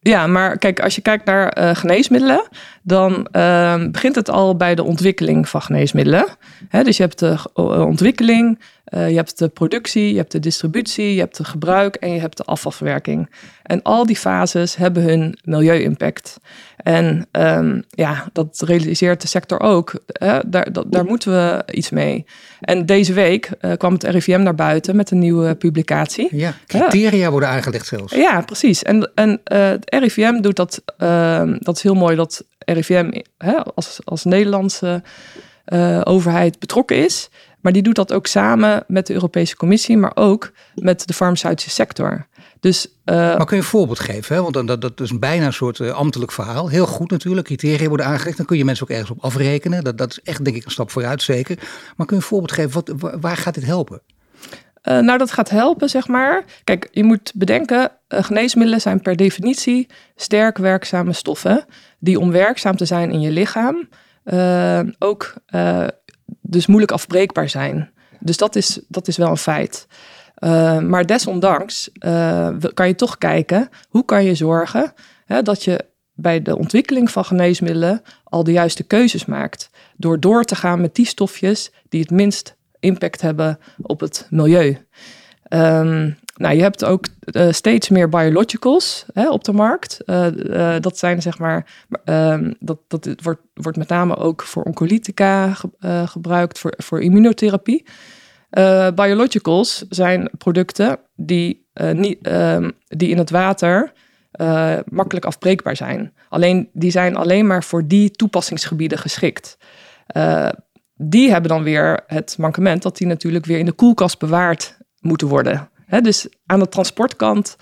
Ja, 0.00 0.26
maar 0.26 0.58
kijk, 0.58 0.80
als 0.80 0.94
je 0.94 1.00
kijkt 1.00 1.24
naar 1.24 1.58
uh, 1.58 1.74
geneesmiddelen, 1.74 2.48
dan 2.82 3.28
uh, 3.32 3.84
begint 3.90 4.14
het 4.14 4.30
al 4.30 4.56
bij 4.56 4.74
de 4.74 4.82
ontwikkeling 4.82 5.48
van 5.48 5.62
geneesmiddelen. 5.62 6.26
Dus 6.82 6.96
je 6.96 7.02
hebt 7.02 7.18
de 7.18 7.36
ontwikkeling, 7.84 8.58
uh, 8.90 9.08
je 9.08 9.16
hebt 9.16 9.38
de 9.38 9.48
productie, 9.48 10.10
je 10.10 10.16
hebt 10.16 10.32
de 10.32 10.40
distributie, 10.40 11.14
je 11.14 11.20
hebt 11.20 11.36
de 11.36 11.44
gebruik 11.44 11.94
en 11.94 12.12
je 12.12 12.20
hebt 12.20 12.36
de 12.36 12.44
afvalverwerking. 12.44 13.30
En 13.62 13.82
al 13.82 14.06
die 14.06 14.16
fases 14.16 14.76
hebben 14.76 15.02
hun 15.02 15.38
milieu-impact. 15.44 16.40
En 16.76 17.28
um, 17.32 17.84
ja, 17.88 18.28
dat 18.32 18.62
realiseert 18.66 19.20
de 19.20 19.28
sector 19.28 19.60
ook. 19.60 20.00
Hè? 20.06 20.38
Daar, 20.46 20.72
dat, 20.72 20.92
daar 20.92 21.04
moeten 21.04 21.32
we 21.32 21.64
iets 21.70 21.90
mee. 21.90 22.26
En 22.60 22.86
deze 22.86 23.12
week 23.12 23.50
uh, 23.60 23.72
kwam 23.72 23.92
het 23.92 24.02
RIVM 24.02 24.42
naar 24.42 24.54
buiten 24.54 24.96
met 24.96 25.10
een 25.10 25.18
nieuwe 25.18 25.54
publicatie. 25.54 26.36
Ja, 26.36 26.54
criteria 26.66 27.24
ja. 27.24 27.30
worden 27.30 27.48
aangelegd 27.48 27.86
zelfs. 27.86 28.14
Ja, 28.14 28.40
precies. 28.40 28.82
En, 28.82 29.10
en 29.14 29.30
uh, 29.30 29.58
het 29.68 29.94
RIVM 29.98 30.40
doet 30.40 30.56
dat, 30.56 30.82
uh, 30.98 31.42
dat 31.58 31.76
is 31.76 31.82
heel 31.82 31.94
mooi 31.94 32.16
dat 32.16 32.44
RIVM 32.58 33.22
hè, 33.38 33.64
als, 33.74 33.98
als 34.04 34.24
Nederlandse 34.24 35.02
overheid 36.04 36.58
betrokken 36.58 36.96
is. 36.96 37.30
Maar 37.60 37.72
die 37.72 37.82
doet 37.82 37.94
dat 37.94 38.12
ook 38.12 38.26
samen 38.26 38.84
met 38.86 39.06
de 39.06 39.12
Europese 39.12 39.56
Commissie, 39.56 39.96
maar 39.96 40.12
ook 40.14 40.52
met 40.74 41.06
de 41.06 41.12
farmaceutische 41.12 41.70
sector. 41.70 42.26
Dus, 42.60 42.86
uh, 43.04 43.14
maar 43.14 43.46
kun 43.46 43.56
je 43.56 43.62
een 43.62 43.68
voorbeeld 43.68 44.00
geven? 44.00 44.34
Hè? 44.34 44.42
Want 44.42 44.54
dat, 44.54 44.66
dat, 44.66 44.80
dat 44.80 45.00
is 45.00 45.18
bijna 45.18 45.46
een 45.46 45.52
soort 45.52 45.78
uh, 45.78 45.90
ambtelijk 45.90 46.32
verhaal. 46.32 46.68
Heel 46.68 46.86
goed 46.86 47.10
natuurlijk, 47.10 47.46
criteria 47.46 47.88
worden 47.88 48.06
aangelegd. 48.06 48.36
Dan 48.36 48.46
kun 48.46 48.56
je 48.56 48.64
mensen 48.64 48.84
ook 48.84 48.90
ergens 48.90 49.10
op 49.10 49.24
afrekenen. 49.24 49.84
Dat, 49.84 49.98
dat 49.98 50.10
is 50.10 50.20
echt 50.22 50.44
denk 50.44 50.56
ik 50.56 50.64
een 50.64 50.70
stap 50.70 50.90
vooruit, 50.90 51.22
zeker. 51.22 51.56
Maar 51.96 52.06
kun 52.06 52.16
je 52.16 52.22
een 52.22 52.28
voorbeeld 52.28 52.52
geven? 52.52 52.70
Wat, 52.72 53.14
waar 53.20 53.36
gaat 53.36 53.54
dit 53.54 53.64
helpen? 53.64 54.00
Uh, 54.84 54.98
nou, 54.98 55.18
dat 55.18 55.32
gaat 55.32 55.50
helpen, 55.50 55.88
zeg 55.88 56.08
maar. 56.08 56.44
Kijk, 56.64 56.88
je 56.90 57.04
moet 57.04 57.32
bedenken, 57.34 57.90
geneesmiddelen 58.08 58.80
zijn 58.80 59.00
per 59.00 59.16
definitie 59.16 59.86
sterk 60.16 60.58
werkzame 60.58 61.12
stoffen. 61.12 61.64
Die 61.98 62.20
om 62.20 62.30
werkzaam 62.30 62.76
te 62.76 62.84
zijn 62.84 63.10
in 63.10 63.20
je 63.20 63.30
lichaam 63.30 63.88
ook 64.98 65.34
dus 66.50 66.66
moeilijk 66.66 66.92
afbreekbaar 66.92 67.48
zijn. 67.48 67.90
Dus 68.20 68.36
dat 68.36 68.56
is, 68.56 68.80
dat 68.88 69.08
is 69.08 69.16
wel 69.16 69.30
een 69.30 69.36
feit. 69.36 69.86
Uh, 70.38 70.78
maar 70.78 71.06
desondanks 71.06 71.90
uh, 72.00 72.48
kan 72.74 72.88
je 72.88 72.94
toch 72.94 73.18
kijken 73.18 73.68
hoe 73.88 74.04
kan 74.04 74.24
je 74.24 74.34
zorgen 74.34 74.92
hè, 75.24 75.42
dat 75.42 75.64
je 75.64 75.84
bij 76.12 76.42
de 76.42 76.58
ontwikkeling 76.58 77.10
van 77.10 77.24
geneesmiddelen 77.24 78.02
al 78.24 78.44
de 78.44 78.52
juiste 78.52 78.82
keuzes 78.82 79.24
maakt. 79.24 79.70
Door 79.96 80.20
door 80.20 80.44
te 80.44 80.54
gaan 80.54 80.80
met 80.80 80.94
die 80.94 81.06
stofjes 81.06 81.72
die 81.88 82.00
het 82.00 82.10
minst 82.10 82.56
impact 82.80 83.20
hebben 83.20 83.58
op 83.82 84.00
het 84.00 84.26
milieu. 84.30 84.86
Um, 85.48 86.18
nou, 86.38 86.54
je 86.54 86.62
hebt 86.62 86.84
ook 86.84 87.06
uh, 87.24 87.52
steeds 87.52 87.88
meer 87.88 88.08
biologicals 88.08 89.04
hè, 89.12 89.30
op 89.30 89.44
de 89.44 89.52
markt. 89.52 90.02
dat 90.80 90.98
zijn 90.98 91.22
zeg 91.22 91.38
maar, 91.38 91.86
um, 92.04 92.54
dat, 92.58 92.78
dat 92.88 93.08
wordt, 93.22 93.40
wordt 93.54 93.78
met 93.78 93.88
name 93.88 94.16
ook 94.16 94.42
voor 94.42 94.62
oncolytica 94.62 95.52
ge, 95.52 95.70
gebruikt, 96.06 96.58
voor, 96.58 96.74
voor 96.76 97.00
immunotherapie. 97.00 97.84
Biologicals 98.94 99.84
zijn 99.88 100.30
producten 100.38 100.98
die, 101.16 101.66
niet, 101.92 102.26
uh, 102.26 102.68
die 102.86 103.08
in 103.08 103.18
het 103.18 103.30
water 103.30 103.92
makkelijk 104.90 105.24
afbreekbaar 105.24 105.76
zijn. 105.76 106.12
Alleen 106.28 106.68
die 106.72 106.90
zijn 106.90 107.16
alleen 107.16 107.46
maar 107.46 107.64
voor 107.64 107.86
die 107.86 108.10
toepassingsgebieden 108.10 108.98
geschikt. 108.98 109.58
die 110.94 111.30
hebben 111.30 111.50
dan 111.50 111.62
weer 111.62 112.00
het 112.06 112.38
mankement 112.38 112.82
dat 112.82 112.96
die 112.96 113.06
natuurlijk 113.06 113.46
weer 113.46 113.58
in 113.58 113.66
de 113.66 113.72
koelkast 113.72 114.18
bewaard 114.18 114.78
moeten 115.00 115.28
worden. 115.28 115.68
Dus 116.02 116.28
aan 116.46 116.58
de 116.58 116.68
transportkant 116.68 117.56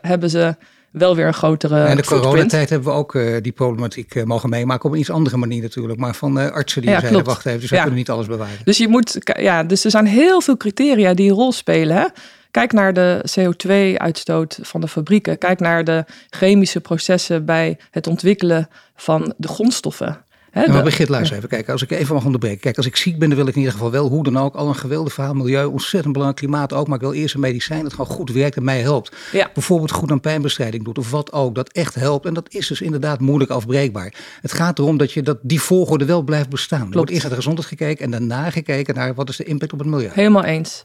hebben 0.00 0.30
ze 0.30 0.56
wel 0.98 1.16
weer 1.16 1.26
een 1.26 1.34
grotere. 1.34 1.84
En 1.84 1.96
de 1.96 2.04
coronatijd 2.04 2.70
hebben 2.70 2.88
we 2.88 2.94
ook 2.94 3.14
uh, 3.14 3.36
die 3.42 3.52
problematiek 3.52 4.14
uh, 4.14 4.24
mogen 4.24 4.48
meemaken 4.48 4.84
op 4.88 4.92
een 4.94 5.00
iets 5.00 5.10
andere 5.10 5.36
manier 5.36 5.62
natuurlijk. 5.62 5.98
Maar 5.98 6.14
van 6.14 6.38
uh, 6.38 6.50
artsen 6.50 6.82
die 6.82 6.90
ja, 6.90 7.00
zeiden, 7.00 7.24
wacht 7.24 7.46
even, 7.46 7.60
dus 7.60 7.70
we 7.70 7.76
kunnen 7.76 7.94
niet 7.94 8.10
alles 8.10 8.26
bewaren. 8.26 8.58
Dus 8.64 8.78
je 8.78 8.88
moet, 8.88 9.18
ja, 9.38 9.62
dus 9.62 9.84
er 9.84 9.90
zijn 9.90 10.06
heel 10.06 10.40
veel 10.40 10.56
criteria 10.56 11.14
die 11.14 11.30
een 11.30 11.36
rol 11.36 11.52
spelen. 11.52 11.96
Hè? 11.96 12.04
Kijk 12.50 12.72
naar 12.72 12.92
de 12.92 13.24
CO2-uitstoot 13.38 14.58
van 14.62 14.80
de 14.80 14.88
fabrieken. 14.88 15.38
Kijk 15.38 15.60
naar 15.60 15.84
de 15.84 16.04
chemische 16.30 16.80
processen 16.80 17.44
bij 17.44 17.78
het 17.90 18.06
ontwikkelen 18.06 18.68
van 18.94 19.34
de 19.36 19.48
grondstoffen. 19.48 20.24
Hè, 20.56 20.68
maar 20.72 20.82
Brigitte, 20.82 21.12
luister 21.12 21.36
even. 21.36 21.48
Kijk, 21.48 21.68
als 21.68 21.82
ik 21.82 21.90
even 21.90 22.14
mag 22.14 22.24
onderbreken. 22.24 22.60
Kijk, 22.60 22.76
als 22.76 22.86
ik 22.86 22.96
ziek 22.96 23.18
ben, 23.18 23.28
dan 23.28 23.38
wil 23.38 23.46
ik 23.46 23.54
in 23.54 23.58
ieder 23.58 23.74
geval 23.74 23.90
wel, 23.90 24.08
hoe 24.08 24.24
dan 24.24 24.38
ook, 24.38 24.54
al 24.54 24.68
een 24.68 24.74
geweldig 24.74 25.12
verhaal. 25.12 25.34
Milieu, 25.34 25.64
ontzettend 25.64 26.12
belangrijk. 26.12 26.46
Klimaat 26.46 26.72
ook. 26.72 26.86
Maar 26.86 26.96
ik 26.96 27.02
wil 27.02 27.12
eerst 27.12 27.34
een 27.34 27.40
medicijn 27.40 27.82
dat 27.82 27.92
gewoon 27.92 28.06
goed 28.06 28.30
werkt 28.32 28.56
en 28.56 28.64
mij 28.64 28.80
helpt. 28.80 29.16
Ja. 29.32 29.50
Bijvoorbeeld 29.54 29.90
goed 29.90 30.10
aan 30.10 30.20
pijnbestrijding 30.20 30.84
doet 30.84 30.98
of 30.98 31.10
wat 31.10 31.32
ook. 31.32 31.54
Dat 31.54 31.72
echt 31.72 31.94
helpt. 31.94 32.26
En 32.26 32.34
dat 32.34 32.46
is 32.48 32.66
dus 32.66 32.80
inderdaad 32.80 33.20
moeilijk 33.20 33.50
afbreekbaar. 33.50 34.14
Het 34.40 34.52
gaat 34.52 34.78
erom 34.78 34.96
dat 34.96 35.12
je 35.12 35.22
dat 35.22 35.38
die 35.42 35.60
volgorde 35.60 36.04
wel 36.04 36.22
blijft 36.22 36.48
bestaan. 36.48 36.86
Er 36.86 36.92
wordt 36.92 37.10
eerst 37.10 37.22
naar 37.22 37.30
de 37.30 37.36
gezondheid 37.36 37.68
gekeken 37.68 38.04
en 38.04 38.10
daarna 38.10 38.50
gekeken 38.50 38.94
naar 38.94 39.14
wat 39.14 39.28
is 39.28 39.36
de 39.36 39.44
impact 39.44 39.72
op 39.72 39.78
het 39.78 39.88
milieu. 39.88 40.10
Helemaal 40.12 40.44
eens. 40.44 40.84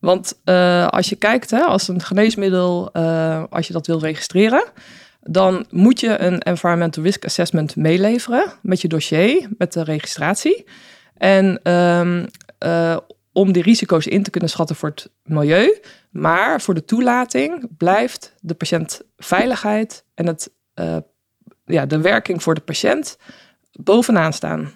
Want 0.00 0.38
uh, 0.44 0.86
als 0.88 1.08
je 1.08 1.16
kijkt, 1.16 1.50
hè, 1.50 1.60
als 1.60 1.88
een 1.88 2.00
geneesmiddel, 2.00 2.90
uh, 2.92 3.42
als 3.50 3.66
je 3.66 3.72
dat 3.72 3.86
wil 3.86 3.98
registreren, 3.98 4.64
dan 5.22 5.66
moet 5.70 6.00
je 6.00 6.18
een 6.18 6.38
environmental 6.40 7.02
risk 7.02 7.24
assessment 7.24 7.76
meeleveren 7.76 8.52
met 8.62 8.80
je 8.80 8.88
dossier, 8.88 9.48
met 9.58 9.72
de 9.72 9.82
registratie. 9.82 10.64
En 11.16 11.72
um, 11.72 12.26
uh, 12.64 12.96
om 13.32 13.52
die 13.52 13.62
risico's 13.62 14.06
in 14.06 14.22
te 14.22 14.30
kunnen 14.30 14.50
schatten 14.50 14.76
voor 14.76 14.88
het 14.88 15.10
milieu. 15.22 15.80
Maar 16.10 16.60
voor 16.60 16.74
de 16.74 16.84
toelating 16.84 17.76
blijft 17.76 18.34
de 18.40 18.54
patiëntveiligheid 18.54 20.04
en 20.14 20.26
het, 20.26 20.50
uh, 20.74 20.96
ja, 21.64 21.86
de 21.86 22.00
werking 22.00 22.42
voor 22.42 22.54
de 22.54 22.60
patiënt 22.60 23.18
bovenaan 23.72 24.32
staan. 24.32 24.70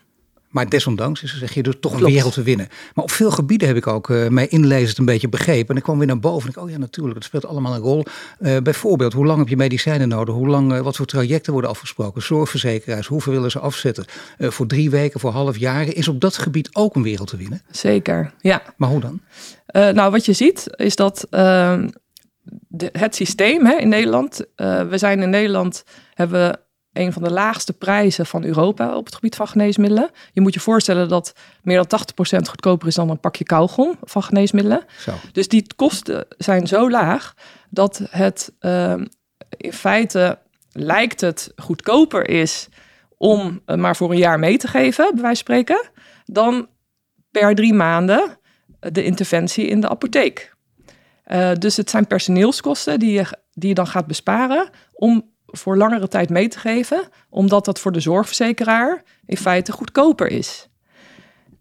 Maar 0.56 0.68
desondanks 0.68 1.22
is, 1.22 1.38
zeg 1.38 1.54
je, 1.54 1.62
dus 1.62 1.74
toch 1.80 1.92
een 1.92 2.04
wereld 2.04 2.32
te 2.32 2.42
winnen. 2.42 2.68
Maar 2.94 3.04
op 3.04 3.10
veel 3.10 3.30
gebieden 3.30 3.68
heb 3.68 3.76
ik 3.76 3.86
ook 3.86 4.08
uh, 4.08 4.28
mij 4.28 4.46
inlezen 4.48 4.94
een 4.98 5.04
beetje 5.04 5.28
begrepen. 5.28 5.68
En 5.68 5.76
ik 5.76 5.82
kwam 5.82 5.98
weer 5.98 6.06
naar 6.06 6.18
boven 6.18 6.42
en 6.42 6.56
ik, 6.56 6.64
oh 6.64 6.70
ja, 6.70 6.78
natuurlijk, 6.78 7.14
dat 7.14 7.24
speelt 7.24 7.46
allemaal 7.46 7.74
een 7.74 7.80
rol. 7.80 8.04
Uh, 8.40 8.56
bijvoorbeeld, 8.58 9.12
hoe 9.12 9.26
lang 9.26 9.38
heb 9.38 9.48
je 9.48 9.56
medicijnen 9.56 10.08
nodig? 10.08 10.34
Hoe 10.34 10.48
lang, 10.48 10.72
uh, 10.72 10.80
wat 10.80 10.96
voor 10.96 11.06
trajecten 11.06 11.52
worden 11.52 11.70
afgesproken? 11.70 12.22
Zorgverzekeraars, 12.22 13.06
hoeveel 13.06 13.32
willen 13.32 13.50
ze 13.50 13.58
afzetten? 13.58 14.04
voor 14.38 14.66
drie 14.66 14.90
weken, 14.90 15.20
voor 15.20 15.30
half 15.30 15.58
jaren. 15.58 15.94
Is 15.94 16.08
op 16.08 16.20
dat 16.20 16.36
gebied 16.36 16.68
ook 16.72 16.94
een 16.94 17.02
wereld 17.02 17.28
te 17.28 17.36
winnen? 17.36 17.62
Zeker, 17.70 18.32
ja. 18.40 18.62
Maar 18.76 18.88
hoe 18.88 19.00
dan? 19.00 19.20
nou, 19.94 20.10
wat 20.10 20.24
je 20.24 20.32
ziet 20.32 20.66
is 20.76 20.96
dat 20.96 21.26
ehm, 21.30 21.88
de, 22.68 22.88
het 22.92 23.14
systeem 23.14 23.66
hè, 23.66 23.76
in 23.76 23.88
Nederland, 23.88 24.44
we 24.56 24.92
zijn 24.94 25.22
in 25.22 25.30
Nederland, 25.30 25.84
hebben 26.14 26.60
een 26.98 27.12
van 27.12 27.22
de 27.22 27.30
laagste 27.30 27.72
prijzen 27.72 28.26
van 28.26 28.44
Europa 28.44 28.96
op 28.96 29.04
het 29.04 29.14
gebied 29.14 29.36
van 29.36 29.48
geneesmiddelen. 29.48 30.10
Je 30.32 30.40
moet 30.40 30.54
je 30.54 30.60
voorstellen 30.60 31.08
dat 31.08 31.32
meer 31.62 31.84
dan 31.86 32.00
80% 32.36 32.48
goedkoper 32.48 32.88
is 32.88 32.94
dan 32.94 33.10
een 33.10 33.20
pakje 33.20 33.44
kauwgom 33.44 33.96
van 34.02 34.22
geneesmiddelen. 34.22 34.84
Zo. 34.98 35.12
Dus 35.32 35.48
die 35.48 35.66
kosten 35.76 36.26
zijn 36.38 36.66
zo 36.66 36.90
laag 36.90 37.34
dat 37.70 38.00
het 38.10 38.52
uh, 38.60 38.94
in 39.56 39.72
feite 39.72 40.38
lijkt 40.72 41.20
het 41.20 41.52
goedkoper 41.56 42.28
is 42.28 42.68
om 43.16 43.62
uh, 43.66 43.76
maar 43.76 43.96
voor 43.96 44.10
een 44.10 44.18
jaar 44.18 44.38
mee 44.38 44.56
te 44.56 44.68
geven, 44.68 45.04
bij 45.14 45.22
wijze 45.22 45.44
van 45.44 45.54
spreken, 45.54 45.90
dan 46.24 46.68
per 47.30 47.54
drie 47.54 47.74
maanden 47.74 48.38
de 48.80 49.04
interventie 49.04 49.66
in 49.66 49.80
de 49.80 49.88
apotheek. 49.88 50.54
Uh, 51.26 51.52
dus 51.54 51.76
het 51.76 51.90
zijn 51.90 52.06
personeelskosten 52.06 52.98
die 52.98 53.12
je, 53.12 53.26
die 53.52 53.68
je 53.68 53.74
dan 53.74 53.86
gaat 53.86 54.06
besparen 54.06 54.68
om 54.92 55.34
voor 55.46 55.76
langere 55.76 56.08
tijd 56.08 56.30
mee 56.30 56.48
te 56.48 56.58
geven, 56.58 57.08
omdat 57.30 57.64
dat 57.64 57.80
voor 57.80 57.92
de 57.92 58.00
zorgverzekeraar 58.00 59.02
in 59.26 59.36
feite 59.36 59.72
goedkoper 59.72 60.26
is. 60.26 60.68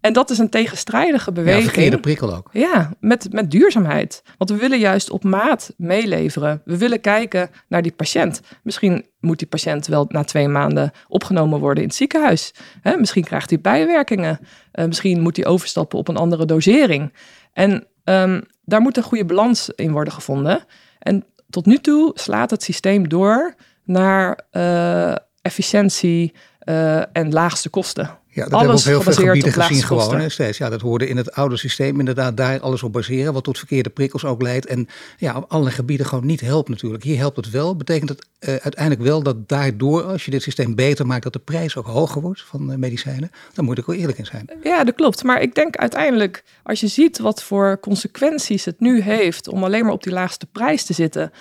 En 0.06 0.12
dat 0.12 0.30
is 0.30 0.38
een 0.38 0.50
tegenstrijdige 0.50 1.32
beweging. 1.32 1.64
Ja, 1.64 1.70
verkeerde 1.70 2.00
prikkel 2.00 2.34
ook. 2.34 2.48
Ja, 2.52 2.92
met, 3.00 3.32
met 3.32 3.50
duurzaamheid. 3.50 4.22
Want 4.38 4.50
we 4.50 4.56
willen 4.56 4.78
juist 4.78 5.10
op 5.10 5.24
maat 5.24 5.74
meeleveren. 5.76 6.62
We 6.64 6.76
willen 6.76 7.00
kijken 7.00 7.50
naar 7.68 7.82
die 7.82 7.92
patiënt. 7.92 8.40
Misschien 8.62 9.06
moet 9.20 9.38
die 9.38 9.48
patiënt 9.48 9.86
wel 9.86 10.04
na 10.08 10.24
twee 10.24 10.48
maanden 10.48 10.90
opgenomen 11.08 11.60
worden 11.60 11.82
in 11.82 11.88
het 11.88 11.98
ziekenhuis. 11.98 12.54
misschien 12.98 13.24
krijgt 13.24 13.50
hij 13.50 13.60
bijwerkingen. 13.60 14.38
Uh, 14.72 14.84
misschien 14.84 15.20
moet 15.20 15.36
hij 15.36 15.46
overstappen 15.46 15.98
op 15.98 16.08
een 16.08 16.16
andere 16.16 16.44
dosering. 16.44 17.12
En 17.52 17.86
um, 18.04 18.42
daar 18.64 18.80
moet 18.80 18.96
een 18.96 19.02
goede 19.02 19.24
balans 19.24 19.68
in 19.68 19.92
worden 19.92 20.12
gevonden. 20.12 20.64
En 20.98 21.24
tot 21.50 21.66
nu 21.66 21.78
toe 21.78 22.10
slaat 22.14 22.50
het 22.50 22.62
systeem 22.62 23.08
door 23.08 23.54
naar 23.86 24.40
uh, 24.52 25.14
efficiëntie 25.42 26.32
uh, 26.64 27.16
en 27.16 27.32
laagste 27.32 27.68
kosten. 27.68 28.18
Ja, 28.36 28.42
dat 28.42 28.52
alles 28.52 28.84
hebben 28.84 29.04
we 29.04 29.10
op 29.10 29.16
heel 29.16 29.24
veel 29.24 29.34
gebieden 29.34 29.62
gezien 29.62 29.82
gewoon 29.82 30.20
hè, 30.20 30.28
steeds. 30.28 30.58
Ja, 30.58 30.70
dat 30.70 30.80
hoorde 30.80 31.08
in 31.08 31.16
het 31.16 31.32
oude 31.32 31.56
systeem 31.56 31.98
inderdaad 31.98 32.36
daar 32.36 32.60
alles 32.60 32.82
op 32.82 32.92
baseren, 32.92 33.32
wat 33.32 33.44
tot 33.44 33.58
verkeerde 33.58 33.90
prikkels 33.90 34.24
ook 34.24 34.42
leidt. 34.42 34.66
En 34.66 34.88
ja, 35.16 35.36
op 35.36 35.44
alle 35.48 35.70
gebieden 35.70 36.06
gewoon 36.06 36.26
niet 36.26 36.40
helpt 36.40 36.68
natuurlijk. 36.68 37.04
Hier 37.04 37.18
helpt 37.18 37.36
het 37.36 37.50
wel. 37.50 37.76
Betekent 37.76 38.08
het 38.08 38.26
uh, 38.40 38.48
uiteindelijk 38.48 39.02
wel 39.02 39.22
dat 39.22 39.48
daardoor, 39.48 40.02
als 40.02 40.24
je 40.24 40.30
dit 40.30 40.42
systeem 40.42 40.74
beter 40.74 41.06
maakt, 41.06 41.22
dat 41.22 41.32
de 41.32 41.38
prijs 41.38 41.76
ook 41.76 41.86
hoger 41.86 42.22
wordt 42.22 42.42
van 42.42 42.70
uh, 42.70 42.76
medicijnen? 42.76 43.30
Dan 43.54 43.64
moet 43.64 43.78
ik 43.78 43.86
wel 43.86 43.96
eerlijk 43.96 44.18
in 44.18 44.26
zijn. 44.26 44.50
Ja, 44.62 44.84
dat 44.84 44.94
klopt. 44.94 45.24
Maar 45.24 45.42
ik 45.42 45.54
denk 45.54 45.76
uiteindelijk, 45.76 46.44
als 46.62 46.80
je 46.80 46.86
ziet 46.88 47.18
wat 47.18 47.42
voor 47.42 47.80
consequenties 47.80 48.64
het 48.64 48.80
nu 48.80 49.00
heeft 49.00 49.48
om 49.48 49.64
alleen 49.64 49.84
maar 49.84 49.92
op 49.92 50.02
die 50.02 50.12
laagste 50.12 50.46
prijs 50.46 50.84
te 50.84 50.92
zitten. 50.92 51.32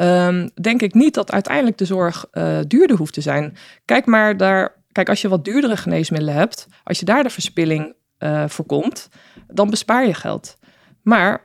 Um, 0.00 0.50
denk 0.60 0.82
ik 0.82 0.94
niet 0.94 1.14
dat 1.14 1.32
uiteindelijk 1.32 1.78
de 1.78 1.84
zorg 1.84 2.26
uh, 2.32 2.58
duurder 2.66 2.96
hoeft 2.96 3.14
te 3.14 3.20
zijn. 3.20 3.56
Kijk 3.84 4.06
maar 4.06 4.36
daar. 4.36 4.78
Kijk, 4.92 5.08
als 5.08 5.20
je 5.20 5.28
wat 5.28 5.44
duurdere 5.44 5.76
geneesmiddelen 5.76 6.34
hebt, 6.34 6.66
als 6.84 6.98
je 6.98 7.04
daar 7.04 7.22
de 7.22 7.30
verspilling 7.30 7.94
uh, 8.18 8.44
voorkomt, 8.48 9.08
dan 9.46 9.70
bespaar 9.70 10.06
je 10.06 10.14
geld. 10.14 10.58
Maar 11.02 11.42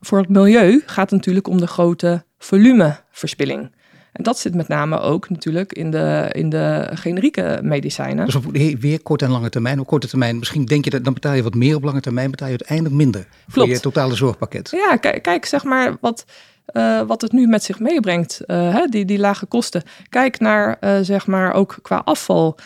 voor 0.00 0.18
het 0.18 0.28
milieu 0.28 0.82
gaat 0.86 1.10
het 1.10 1.18
natuurlijk 1.18 1.48
om 1.48 1.58
de 1.58 1.66
grote 1.66 2.24
volumeverspilling. 2.38 3.73
En 4.14 4.22
dat 4.22 4.38
zit 4.38 4.54
met 4.54 4.68
name 4.68 5.00
ook 5.00 5.30
natuurlijk 5.30 5.72
in 5.72 5.90
de, 5.90 6.28
in 6.32 6.48
de 6.48 6.90
generieke 6.94 7.58
medicijnen. 7.62 8.24
Dus 8.24 8.34
op 8.34 8.44
weer 8.80 9.02
korte 9.02 9.24
en 9.24 9.30
lange 9.30 9.48
termijn. 9.48 9.80
Op 9.80 9.86
korte 9.86 10.08
termijn, 10.08 10.38
misschien 10.38 10.64
denk 10.64 10.84
je 10.84 10.90
dat 10.90 11.04
dan 11.04 11.14
betaal 11.14 11.34
je 11.34 11.42
wat 11.42 11.54
meer. 11.54 11.76
Op 11.76 11.82
lange 11.82 12.00
termijn 12.00 12.30
betaal 12.30 12.48
je 12.48 12.56
uiteindelijk 12.58 12.96
minder 12.96 13.20
Klopt. 13.20 13.52
voor 13.54 13.68
je 13.68 13.80
totale 13.80 14.14
zorgpakket. 14.14 14.70
Ja, 14.70 14.96
kijk, 14.96 15.22
kijk 15.22 15.44
zeg 15.44 15.64
maar 15.64 15.96
wat 16.00 16.24
uh, 16.72 17.00
wat 17.00 17.20
het 17.20 17.32
nu 17.32 17.46
met 17.46 17.62
zich 17.62 17.78
meebrengt, 17.78 18.40
uh, 18.46 18.74
hè, 18.74 18.86
die, 18.86 19.04
die 19.04 19.18
lage 19.18 19.46
kosten. 19.46 19.82
Kijk 20.08 20.40
naar, 20.40 20.76
uh, 20.80 20.98
zeg 21.02 21.26
maar, 21.26 21.52
ook 21.52 21.78
qua 21.82 22.02
afval, 22.04 22.56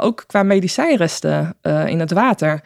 ook 0.00 0.24
qua 0.26 0.42
medicijnresten 0.42 1.56
in 1.62 2.00
het 2.00 2.12
water. 2.12 2.60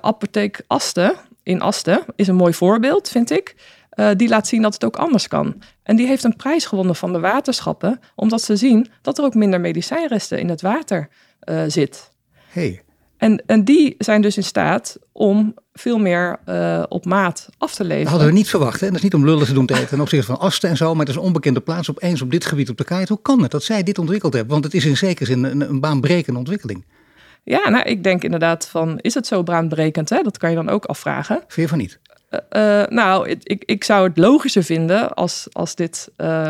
apotheek 0.00 0.60
Asten 0.66 1.14
in 1.42 1.60
Asten 1.60 2.04
is 2.16 2.28
een 2.28 2.34
mooi 2.34 2.54
voorbeeld, 2.54 3.08
vind 3.08 3.30
ik. 3.30 3.54
Die 4.16 4.28
laat 4.28 4.46
zien 4.46 4.62
dat 4.62 4.74
het 4.74 4.84
ook 4.84 4.96
anders 4.96 5.28
kan. 5.28 5.62
En 5.82 5.96
die 5.96 6.06
heeft 6.06 6.24
een 6.24 6.36
prijs 6.36 6.64
gewonnen 6.64 6.96
van 6.96 7.12
de 7.12 7.20
waterschappen, 7.20 8.00
omdat 8.14 8.42
ze 8.42 8.56
zien 8.56 8.88
dat 9.02 9.18
er 9.18 9.24
ook 9.24 9.34
minder 9.34 9.60
medicijnresten 9.60 10.38
in 10.38 10.48
het 10.48 10.60
water 10.60 11.08
zit. 11.66 12.10
Hey. 12.48 12.82
En, 13.16 13.42
en 13.46 13.64
die 13.64 13.94
zijn 13.98 14.22
dus 14.22 14.36
in 14.36 14.44
staat 14.44 14.98
om 15.12 15.54
veel 15.72 15.98
meer 15.98 16.38
uh, 16.46 16.82
op 16.88 17.04
maat 17.04 17.48
af 17.58 17.74
te 17.74 17.82
leveren. 17.82 18.02
Dat 18.02 18.12
hadden 18.12 18.28
we 18.28 18.34
niet 18.34 18.48
verwacht. 18.48 18.80
Hè? 18.80 18.86
Dat 18.86 18.96
is 18.96 19.02
niet 19.02 19.14
om 19.14 19.24
lullen 19.24 19.46
te 19.46 19.52
doen 19.52 19.66
ten 19.66 20.00
opzichte 20.00 20.26
van 20.26 20.38
Asten 20.38 20.70
en 20.70 20.76
zo. 20.76 20.90
Maar 20.90 21.00
het 21.00 21.08
is 21.08 21.14
een 21.14 21.22
onbekende 21.22 21.60
plaats 21.60 21.90
opeens 21.90 22.22
op 22.22 22.30
dit 22.30 22.44
gebied 22.44 22.70
op 22.70 22.76
de 22.76 22.84
kaart. 22.84 23.08
Hoe 23.08 23.22
kan 23.22 23.42
het 23.42 23.50
dat 23.50 23.62
zij 23.62 23.82
dit 23.82 23.98
ontwikkeld 23.98 24.32
hebben? 24.32 24.52
Want 24.52 24.64
het 24.64 24.74
is 24.74 24.84
in 24.84 24.96
zekere 24.96 25.24
zin 25.24 25.44
een, 25.44 25.60
een 25.60 25.80
baanbrekende 25.80 26.38
ontwikkeling. 26.38 26.84
Ja, 27.42 27.68
nou, 27.68 27.84
ik 27.84 28.04
denk 28.04 28.22
inderdaad 28.24 28.68
van, 28.68 28.98
is 28.98 29.14
het 29.14 29.26
zo 29.26 29.42
baanbrekend? 29.42 30.10
Hè? 30.10 30.22
Dat 30.22 30.38
kan 30.38 30.50
je 30.50 30.56
dan 30.56 30.68
ook 30.68 30.84
afvragen. 30.84 31.36
Vind 31.36 31.54
je 31.54 31.68
van 31.68 31.78
niet? 31.78 32.00
Uh, 32.32 32.80
uh, 32.80 32.86
nou, 32.86 33.28
ik, 33.28 33.62
ik 33.64 33.84
zou 33.84 34.08
het 34.08 34.18
logischer 34.18 34.62
vinden 34.62 35.14
als, 35.14 35.46
als 35.52 35.74
dit 35.74 36.08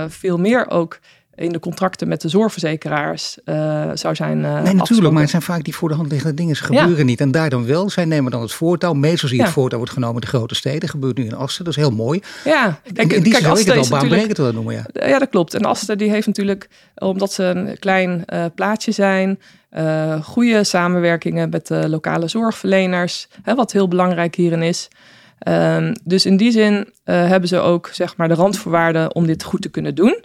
veel 0.09 0.39
meer 0.39 0.71
ook 0.71 0.99
in 1.35 1.53
de 1.53 1.59
contracten 1.59 2.09
met 2.09 2.21
de 2.21 2.29
zorgverzekeraars 2.29 3.39
uh, 3.45 3.91
zou 3.95 4.15
zijn 4.15 4.41
Nee, 4.41 4.75
natuurlijk, 4.75 5.13
maar 5.13 5.23
het 5.23 5.31
zijn 5.31 5.43
vaak 5.43 5.65
die 5.65 5.75
voor 5.75 5.89
de 5.89 5.95
hand 5.95 6.11
liggende 6.11 6.35
dingen. 6.35 6.57
Ze 6.57 6.65
gebeuren 6.65 7.07
niet. 7.07 7.21
En 7.21 7.31
daar 7.31 7.51
dan 7.51 7.67
wel. 7.67 7.91
Zij 7.91 8.05
nemen 8.05 8.31
dan 8.31 8.41
het 8.41 8.53
voortouw. 8.53 8.93
Meestal 8.93 9.29
zie 9.29 9.39
je 9.39 9.45
het 9.45 9.53
voortouw 9.53 9.79
wordt 9.79 9.93
genomen 9.93 10.15
in 10.15 10.21
de 10.21 10.37
grote 10.37 10.55
steden. 10.55 10.89
Gebeurt 10.89 11.17
nu 11.17 11.25
in 11.25 11.35
Asten. 11.35 11.65
Dat 11.65 11.77
is 11.77 11.83
heel 11.83 11.91
mooi. 11.91 12.21
Ja. 12.45 12.81
En, 12.95 13.09
die 13.09 13.37
zou 13.37 13.61
ik 13.61 13.67
het 13.67 13.77
al 13.77 13.89
baanbrekend 13.89 14.37
willen 14.37 14.55
noemen. 14.55 14.75
Ja. 14.75 15.09
ja, 15.09 15.19
dat 15.19 15.29
klopt. 15.29 15.55
En 15.55 15.65
Asten 15.65 15.99
die 15.99 16.11
heeft 16.11 16.27
natuurlijk, 16.27 16.69
omdat 16.95 17.33
ze 17.33 17.45
een 17.45 17.79
klein 17.79 18.25
plaatsje 18.55 18.93
zijn... 18.93 19.39
goede 20.23 20.65
samenwerkingen 20.65 21.49
met 21.49 21.67
de 21.67 21.89
lokale 21.89 22.29
zorgverleners. 22.29 23.29
Hè, 23.43 23.55
wat 23.55 23.73
heel 23.73 23.89
belangrijk 23.89 24.35
hierin 24.35 24.63
is. 24.63 24.89
Um, 25.49 25.93
dus 26.05 26.27
in 26.27 26.37
die 26.37 26.51
zin 26.51 26.93
hebben 27.05 27.49
ze 27.49 27.59
ook 27.59 27.89
zeg 27.93 28.17
maar, 28.17 28.29
de 28.29 28.35
randvoorwaarden 28.35 29.15
om 29.15 29.27
dit 29.27 29.43
goed 29.43 29.63
te 29.63 29.69
kunnen 29.69 29.95
doen. 29.95 30.25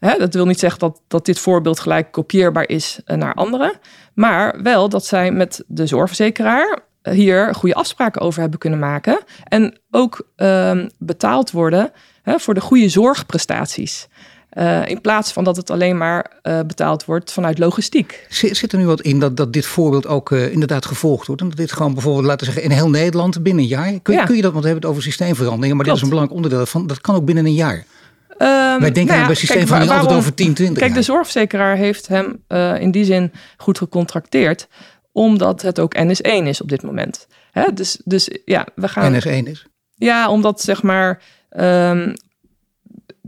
Dat 0.00 0.34
wil 0.34 0.46
niet 0.46 0.58
zeggen 0.58 0.78
dat, 0.78 1.00
dat 1.08 1.26
dit 1.26 1.38
voorbeeld 1.38 1.80
gelijk 1.80 2.12
kopieerbaar 2.12 2.68
is 2.68 3.00
eh, 3.04 3.16
naar 3.16 3.34
anderen. 3.34 3.72
Maar 4.14 4.62
wel 4.62 4.88
dat 4.88 5.06
zij 5.06 5.30
met 5.30 5.64
de 5.66 5.86
zorgverzekeraar 5.86 6.78
eh, 7.02 7.14
hier 7.14 7.54
goede 7.54 7.74
afspraken 7.74 8.20
over 8.20 8.40
hebben 8.40 8.58
kunnen 8.58 8.78
maken. 8.78 9.20
En 9.44 9.78
ook 9.90 10.28
ehm, 10.36 10.88
betaald 10.98 11.50
worden 11.50 11.92
voor 12.24 12.54
de 12.54 12.60
goede 12.60 12.88
zorgprestaties. 12.88 14.08
Uh, 14.58 14.88
in 14.88 15.00
plaats 15.00 15.32
van 15.32 15.44
dat 15.44 15.56
het 15.56 15.70
alleen 15.70 15.96
maar 15.96 16.30
uh, 16.42 16.60
betaald 16.66 17.04
wordt 17.04 17.32
vanuit 17.32 17.58
logistiek. 17.58 18.26
Zit 18.28 18.72
er 18.72 18.78
nu 18.78 18.86
wat 18.86 19.00
in 19.00 19.20
dat, 19.20 19.36
dat 19.36 19.52
dit 19.52 19.66
voorbeeld 19.66 20.06
ook 20.06 20.30
uh, 20.30 20.52
inderdaad 20.52 20.86
gevolgd 20.86 21.26
wordt? 21.26 21.42
En 21.42 21.48
dat 21.48 21.56
dit 21.56 21.72
gewoon 21.72 21.94
bijvoorbeeld, 21.94 22.24
laten 22.24 22.46
we 22.46 22.52
zeggen, 22.52 22.70
in 22.70 22.76
heel 22.76 22.90
Nederland 22.90 23.42
binnen 23.42 23.62
een 23.62 23.68
jaar. 23.68 24.00
Kun, 24.02 24.14
ja. 24.14 24.24
kun 24.24 24.36
je 24.36 24.42
dat, 24.42 24.52
want 24.52 24.64
we 24.64 24.70
hebben 24.70 24.88
het 24.88 24.90
over 24.90 25.02
systeemveranderingen, 25.02 25.76
maar 25.76 25.84
Klopt. 25.84 26.00
dit 26.00 26.08
is 26.08 26.12
een 26.12 26.18
belangrijk 26.18 26.44
onderdeel 26.44 26.66
van. 26.66 26.86
Dat 26.86 27.00
kan 27.00 27.14
ook 27.14 27.24
binnen 27.24 27.46
een 27.46 27.54
jaar. 27.54 27.76
Um, 27.76 27.86
Wij 28.38 28.78
denken 28.78 29.06
nou 29.06 29.18
ja, 29.18 29.26
bij 29.26 29.34
systeemverandering 29.34 30.00
altijd 30.00 30.18
over 30.18 30.34
10, 30.34 30.54
20 30.54 30.78
Kijk, 30.78 30.94
de 30.94 31.02
zorgverzekeraar 31.02 31.76
heeft 31.76 32.08
hem 32.08 32.42
in 32.80 32.90
die 32.90 33.04
zin 33.04 33.32
goed 33.56 33.78
gecontracteerd, 33.78 34.68
omdat 35.12 35.62
het 35.62 35.80
ook 35.80 35.96
NS1 35.96 36.44
is 36.44 36.60
op 36.60 36.68
dit 36.68 36.82
moment. 36.82 37.26
Hè? 37.50 37.72
Dus, 37.74 38.00
dus 38.04 38.30
ja, 38.44 38.66
we 38.74 38.88
gaan. 38.88 39.14
NS1 39.14 39.48
is? 39.48 39.66
Ja, 39.94 40.30
omdat 40.30 40.60
zeg 40.60 40.82
maar. 40.82 41.22
Um, 41.50 42.14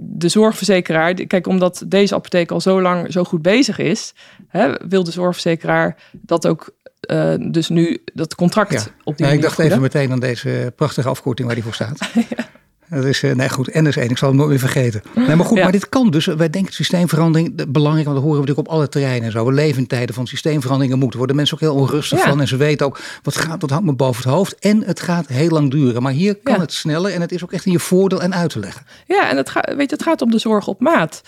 de 0.03 0.29
zorgverzekeraar, 0.29 1.15
kijk, 1.15 1.47
omdat 1.47 1.83
deze 1.87 2.15
apotheek 2.15 2.51
al 2.51 2.61
zo 2.61 2.83
lang 2.83 3.13
zo 3.13 3.25
goed 3.25 3.43
bezig 3.43 3.79
is, 3.79 4.15
hè, 4.49 4.75
wil 4.89 5.05
de 5.05 5.11
zorgverzekeraar 5.11 5.97
dat 6.13 6.47
ook 6.47 6.75
uh, 7.11 7.35
dus 7.51 7.69
nu 7.69 8.03
dat 8.15 8.35
contract 8.35 8.73
ja. 8.73 8.85
op 9.05 9.17
die 9.17 9.27
ja, 9.27 9.33
Ik 9.33 9.43
dacht 9.43 9.59
even 9.59 9.81
meteen 9.81 10.13
aan 10.13 10.21
deze 10.21 10.73
prachtige 10.77 11.09
afkorting 11.09 11.47
waar 11.47 11.57
die 11.57 11.65
voor 11.65 11.75
staat. 11.75 11.99
ja. 12.37 12.51
Dat 12.95 13.05
is, 13.05 13.23
uh, 13.23 13.35
nee 13.35 13.49
goed, 13.49 13.69
en 13.69 13.87
is 13.87 13.97
één, 13.97 14.11
ik 14.11 14.19
zal 14.19 14.29
het 14.29 14.37
nooit 14.37 14.51
meer 14.51 14.59
vergeten. 14.59 15.03
Nee, 15.15 15.37
maar 15.37 15.47
goed, 15.47 15.57
ja. 15.57 15.63
maar 15.63 15.73
dit 15.73 15.89
kan 15.89 16.11
dus. 16.11 16.27
Wij 16.27 16.51
denken 16.51 16.73
systeemverandering, 16.73 17.73
belangrijk, 17.73 18.07
want 18.07 18.17
dat 18.17 18.27
horen 18.27 18.41
we 18.41 18.47
natuurlijk 18.47 18.69
op 18.69 18.75
alle 18.75 18.89
terreinen 18.89 19.25
en 19.25 19.31
zo. 19.31 19.45
We 19.45 19.53
leven 19.53 19.79
in 19.79 19.87
tijden 19.87 20.15
van 20.15 20.27
systeemveranderingen 20.27 20.99
moeten 20.99 21.19
worden 21.19 21.37
mensen 21.37 21.55
ook 21.55 21.61
heel 21.61 21.75
onrustig 21.75 22.19
ja. 22.19 22.29
van. 22.29 22.41
En 22.41 22.49
ze 22.49 22.57
weten 22.57 22.87
ook, 22.87 23.01
wat 23.23 23.37
gaat, 23.37 23.61
dat 23.61 23.71
hangt 23.71 23.85
me 23.85 23.93
boven 23.93 24.23
het 24.23 24.33
hoofd. 24.33 24.59
En 24.59 24.83
het 24.85 25.01
gaat 25.01 25.27
heel 25.27 25.49
lang 25.49 25.71
duren. 25.71 26.03
Maar 26.03 26.13
hier 26.13 26.37
kan 26.37 26.55
ja. 26.55 26.61
het 26.61 26.73
sneller 26.73 27.13
en 27.13 27.21
het 27.21 27.33
is 27.33 27.43
ook 27.43 27.53
echt 27.53 27.67
in 27.67 27.73
je 27.73 27.79
voordeel 27.79 28.23
en 28.23 28.35
uit 28.35 28.51
te 28.51 28.59
leggen. 28.59 28.83
Ja, 29.07 29.31
en 29.31 29.37
het, 29.37 29.51
gaat, 29.51 29.75
weet 29.75 29.91
je, 29.91 29.97
het 29.97 30.03
gaat 30.03 30.23
om 30.23 30.31
de 30.31 30.39
zorg 30.39 30.67
op 30.67 30.81
maat. 30.81 31.23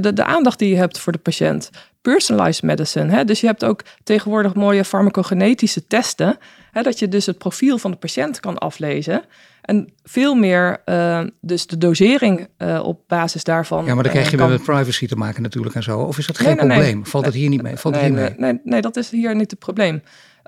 De, 0.00 0.12
de 0.12 0.24
aandacht 0.24 0.58
die 0.58 0.68
je 0.68 0.76
hebt 0.76 0.98
voor 0.98 1.12
de 1.12 1.18
patiënt. 1.18 1.70
Personalized 2.12 2.62
medicine. 2.62 3.12
Hè? 3.12 3.24
Dus 3.24 3.40
je 3.40 3.46
hebt 3.46 3.64
ook 3.64 3.82
tegenwoordig 4.02 4.54
mooie 4.54 4.84
farmacogenetische 4.84 5.86
testen. 5.86 6.38
Hè? 6.72 6.82
Dat 6.82 6.98
je 6.98 7.08
dus 7.08 7.26
het 7.26 7.38
profiel 7.38 7.78
van 7.78 7.90
de 7.90 7.96
patiënt 7.96 8.40
kan 8.40 8.58
aflezen. 8.58 9.24
En 9.62 9.92
veel 10.04 10.34
meer, 10.34 10.82
uh, 10.84 11.20
dus 11.40 11.66
de 11.66 11.78
dosering 11.78 12.48
uh, 12.58 12.80
op 12.84 13.00
basis 13.06 13.44
daarvan. 13.44 13.84
Ja, 13.84 13.94
maar 13.94 14.02
dan 14.02 14.12
krijg 14.12 14.30
je 14.30 14.36
weer 14.36 14.48
met 14.48 14.62
privacy 14.62 15.06
te 15.06 15.16
maken 15.16 15.42
natuurlijk 15.42 15.74
en 15.74 15.82
zo. 15.82 15.98
Of 15.98 16.18
is 16.18 16.26
dat 16.26 16.36
geen 16.38 16.46
nee, 16.46 16.56
nee, 16.56 16.66
probleem? 16.66 16.94
Nee, 16.94 17.04
Valt 17.04 17.24
het 17.24 17.34
hier 17.34 17.48
niet 17.48 17.62
mee? 17.62 17.76
Valt 17.76 17.96
hier 17.96 18.12
mee? 18.12 18.34
Nee, 18.36 18.60
nee, 18.64 18.80
dat 18.80 18.96
is 18.96 19.10
hier 19.10 19.34
niet 19.34 19.50
het 19.50 19.60
probleem. 19.60 20.02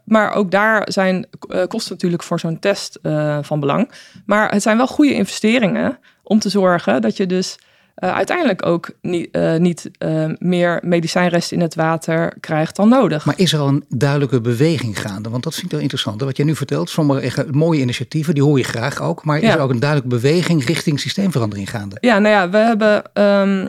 Maar 0.04 0.32
ook 0.32 0.50
daar 0.50 0.82
zijn 0.92 1.26
kosten 1.68 1.92
natuurlijk 1.92 2.22
voor 2.22 2.40
zo'n 2.40 2.58
test 2.58 2.98
van 3.42 3.60
belang. 3.60 3.92
Maar 4.26 4.50
het 4.52 4.62
zijn 4.62 4.76
wel 4.76 4.86
goede 4.86 5.14
investeringen 5.14 5.98
om 6.22 6.38
te 6.38 6.48
zorgen 6.48 7.02
dat 7.02 7.16
je 7.16 7.26
dus 7.26 7.58
uh, 8.00 8.14
uiteindelijk 8.14 8.66
ook 8.66 8.90
niet, 9.02 9.28
uh, 9.32 9.56
niet 9.56 9.90
uh, 9.98 10.24
meer 10.38 10.80
medicijnrest 10.82 11.52
in 11.52 11.60
het 11.60 11.74
water 11.74 12.36
krijgt 12.40 12.76
dan 12.76 12.88
nodig. 12.88 13.24
Maar 13.24 13.38
is 13.38 13.52
er 13.52 13.58
al 13.58 13.68
een 13.68 13.84
duidelijke 13.88 14.40
beweging 14.40 15.00
gaande? 15.00 15.28
Want 15.28 15.42
dat 15.42 15.52
vind 15.52 15.64
ik 15.64 15.72
wel 15.72 15.80
interessant. 15.80 16.20
Wat 16.20 16.36
jij 16.36 16.46
nu 16.46 16.56
vertelt, 16.56 16.90
sommige 16.90 17.20
echt 17.20 17.52
mooie 17.52 17.80
initiatieven, 17.80 18.34
die 18.34 18.42
hoor 18.42 18.58
je 18.58 18.64
graag 18.64 19.02
ook. 19.02 19.24
Maar 19.24 19.40
ja. 19.40 19.48
is 19.48 19.54
er 19.54 19.60
ook 19.60 19.70
een 19.70 19.80
duidelijke 19.80 20.16
beweging 20.16 20.64
richting 20.64 21.00
systeemverandering 21.00 21.70
gaande? 21.70 21.96
Ja, 22.00 22.18
nou 22.18 22.34
ja, 22.34 22.50
we 22.50 22.56
hebben 22.56 22.96
um, 23.14 23.66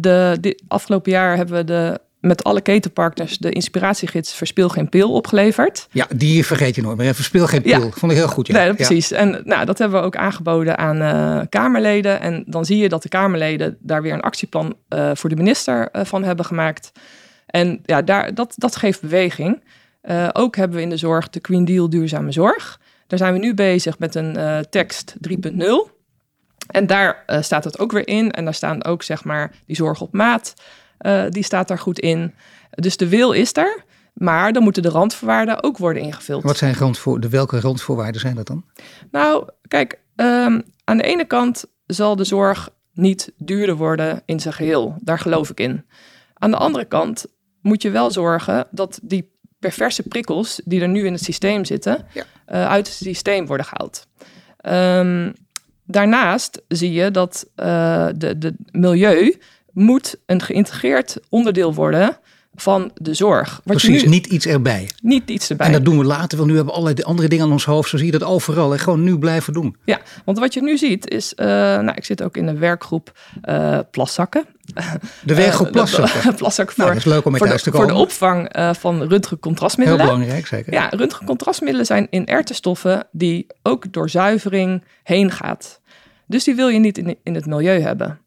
de, 0.00 0.36
de 0.40 0.62
afgelopen 0.68 1.12
jaar 1.12 1.36
hebben 1.36 1.56
we 1.56 1.64
de 1.64 2.00
met 2.26 2.44
alle 2.44 2.60
ketenpartners 2.60 3.38
de 3.38 3.50
inspiratiegids 3.50 4.34
Verspil 4.34 4.68
geen 4.68 4.88
pil 4.88 5.12
opgeleverd. 5.12 5.88
Ja, 5.90 6.06
die 6.16 6.46
vergeet 6.46 6.74
je 6.74 6.82
nooit 6.82 6.96
meer. 6.96 7.14
Verspil 7.14 7.46
geen 7.46 7.62
pil. 7.62 7.84
Ja. 7.84 7.90
Vond 7.90 8.12
ik 8.12 8.18
heel 8.18 8.28
goed. 8.28 8.46
Ja. 8.46 8.52
Nee, 8.52 8.74
precies. 8.74 9.08
Ja. 9.08 9.16
En 9.16 9.40
nou, 9.44 9.64
dat 9.64 9.78
hebben 9.78 10.00
we 10.00 10.06
ook 10.06 10.16
aangeboden 10.16 10.78
aan 10.78 11.02
uh, 11.02 11.40
Kamerleden. 11.48 12.20
En 12.20 12.44
dan 12.46 12.64
zie 12.64 12.78
je 12.78 12.88
dat 12.88 13.02
de 13.02 13.08
Kamerleden 13.08 13.76
daar 13.80 14.02
weer 14.02 14.12
een 14.12 14.20
actieplan 14.20 14.76
uh, 14.88 15.10
voor 15.14 15.30
de 15.30 15.36
minister 15.36 15.88
uh, 15.92 16.04
van 16.04 16.24
hebben 16.24 16.44
gemaakt. 16.44 16.92
En 17.46 17.80
ja, 17.84 18.02
daar, 18.02 18.34
dat, 18.34 18.54
dat 18.56 18.76
geeft 18.76 19.00
beweging. 19.00 19.62
ook 20.32 20.56
hebben 20.56 20.76
we 20.76 20.82
in 20.82 20.90
de 20.90 20.96
zorg 20.96 21.30
de 21.30 21.38
Green 21.42 21.64
Deal 21.64 21.90
duurzame 21.90 22.32
zorg. 22.32 22.80
Daar 23.06 23.18
zijn 23.18 23.32
we 23.32 23.38
nu 23.38 23.54
bezig 23.54 23.98
met 23.98 24.14
een 24.14 24.66
tekst 24.70 25.14
3.0. 25.28 25.94
En 26.66 26.86
daar 26.86 27.24
staat 27.40 27.64
het 27.64 27.78
ook 27.78 27.92
weer 27.92 28.08
in. 28.08 28.30
En 28.30 28.44
daar 28.44 28.54
staan 28.54 28.84
ook 28.84 29.02
zeg 29.02 29.24
maar 29.24 29.52
die 29.66 29.76
zorg 29.76 30.00
op 30.00 30.12
maat. 30.12 30.54
Uh, 31.00 31.24
die 31.28 31.42
staat 31.42 31.68
daar 31.68 31.78
goed 31.78 31.98
in. 31.98 32.34
Dus 32.70 32.96
de 32.96 33.08
wil 33.08 33.32
is 33.32 33.56
er, 33.56 33.84
maar 34.12 34.52
dan 34.52 34.62
moeten 34.62 34.82
de 34.82 34.88
randvoorwaarden 34.88 35.62
ook 35.62 35.78
worden 35.78 36.02
ingevuld. 36.02 36.42
Wat 36.42 36.56
zijn 36.56 36.74
randvoor, 36.74 37.20
de 37.20 37.28
welke 37.28 37.60
randvoorwaarden 37.60 38.20
zijn 38.20 38.34
dat 38.34 38.46
dan? 38.46 38.64
Nou, 39.10 39.48
kijk, 39.68 39.98
um, 40.16 40.62
aan 40.84 40.96
de 40.96 41.02
ene 41.02 41.24
kant 41.24 41.64
zal 41.86 42.16
de 42.16 42.24
zorg 42.24 42.70
niet 42.92 43.32
duurder 43.36 43.76
worden 43.76 44.22
in 44.24 44.40
zijn 44.40 44.54
geheel. 44.54 44.96
Daar 45.00 45.18
geloof 45.18 45.50
ik 45.50 45.60
in. 45.60 45.84
Aan 46.34 46.50
de 46.50 46.56
andere 46.56 46.84
kant 46.84 47.26
moet 47.62 47.82
je 47.82 47.90
wel 47.90 48.10
zorgen 48.10 48.66
dat 48.70 48.98
die 49.02 49.34
perverse 49.58 50.02
prikkels 50.02 50.60
die 50.64 50.80
er 50.80 50.88
nu 50.88 51.06
in 51.06 51.12
het 51.12 51.22
systeem 51.22 51.64
zitten, 51.64 52.06
ja. 52.12 52.24
uh, 52.48 52.68
uit 52.68 52.86
het 52.86 52.96
systeem 52.96 53.46
worden 53.46 53.66
gehaald. 53.66 54.06
Um, 55.00 55.32
daarnaast 55.84 56.62
zie 56.68 56.92
je 56.92 57.10
dat 57.10 57.46
uh, 57.56 58.08
de, 58.16 58.38
de 58.38 58.54
milieu 58.70 59.38
moet 59.76 60.16
een 60.26 60.42
geïntegreerd 60.42 61.16
onderdeel 61.28 61.74
worden 61.74 62.18
van 62.54 62.90
de 62.94 63.14
zorg. 63.14 63.60
Wat 63.64 63.76
Precies, 63.76 64.02
nu, 64.02 64.08
niet 64.08 64.26
iets 64.26 64.46
erbij. 64.46 64.90
Niet 65.02 65.30
iets 65.30 65.50
erbij. 65.50 65.66
En 65.66 65.72
dat 65.72 65.84
doen 65.84 65.98
we 65.98 66.04
later, 66.04 66.38
want 66.38 66.50
nu 66.50 66.56
hebben 66.56 66.74
we 66.74 66.80
allerlei 66.80 67.06
andere 67.06 67.28
dingen 67.28 67.44
aan 67.44 67.52
ons 67.52 67.64
hoofd. 67.64 67.88
Zo 67.88 67.96
zie 67.96 68.06
je 68.06 68.12
dat 68.12 68.24
overal 68.24 68.72
en 68.72 68.78
gewoon 68.78 69.02
nu 69.02 69.18
blijven 69.18 69.52
doen. 69.52 69.76
Ja, 69.84 70.00
want 70.24 70.38
wat 70.38 70.54
je 70.54 70.62
nu 70.62 70.78
ziet 70.78 71.10
is, 71.10 71.32
uh, 71.36 71.46
nou, 71.46 71.92
ik 71.94 72.04
zit 72.04 72.22
ook 72.22 72.36
in 72.36 72.46
een 72.46 72.58
werkgroep 72.58 73.18
uh, 73.48 73.78
plaszakken. 73.90 74.44
De 75.22 75.34
werkgroep 75.34 75.70
plaszakken? 75.70 76.34
plaszakken 76.42 76.74
voor, 76.74 76.84
nou, 76.84 76.96
dat 76.96 77.06
is 77.06 77.12
leuk 77.12 77.24
om 77.24 77.32
mee 77.32 77.40
thuis 77.40 77.62
te 77.62 77.70
komen. 77.70 77.88
Voor 77.88 77.96
de 77.96 78.02
opvang 78.02 78.56
uh, 78.56 78.74
van 78.74 79.02
röntgencontrastmiddelen. 79.02 80.04
Heel 80.04 80.14
belangrijk, 80.14 80.46
zeker. 80.46 80.72
Ja, 80.72 80.88
röntgencontrastmiddelen 80.88 81.86
zijn 81.86 82.06
inerte 82.10 82.54
stoffen 82.54 83.06
die 83.12 83.46
ook 83.62 83.92
door 83.92 84.10
zuivering 84.10 84.84
heen 85.02 85.30
gaat. 85.30 85.80
Dus 86.26 86.44
die 86.44 86.54
wil 86.54 86.68
je 86.68 86.78
niet 86.78 86.98
in, 86.98 87.16
in 87.22 87.34
het 87.34 87.46
milieu 87.46 87.80
hebben. 87.80 88.20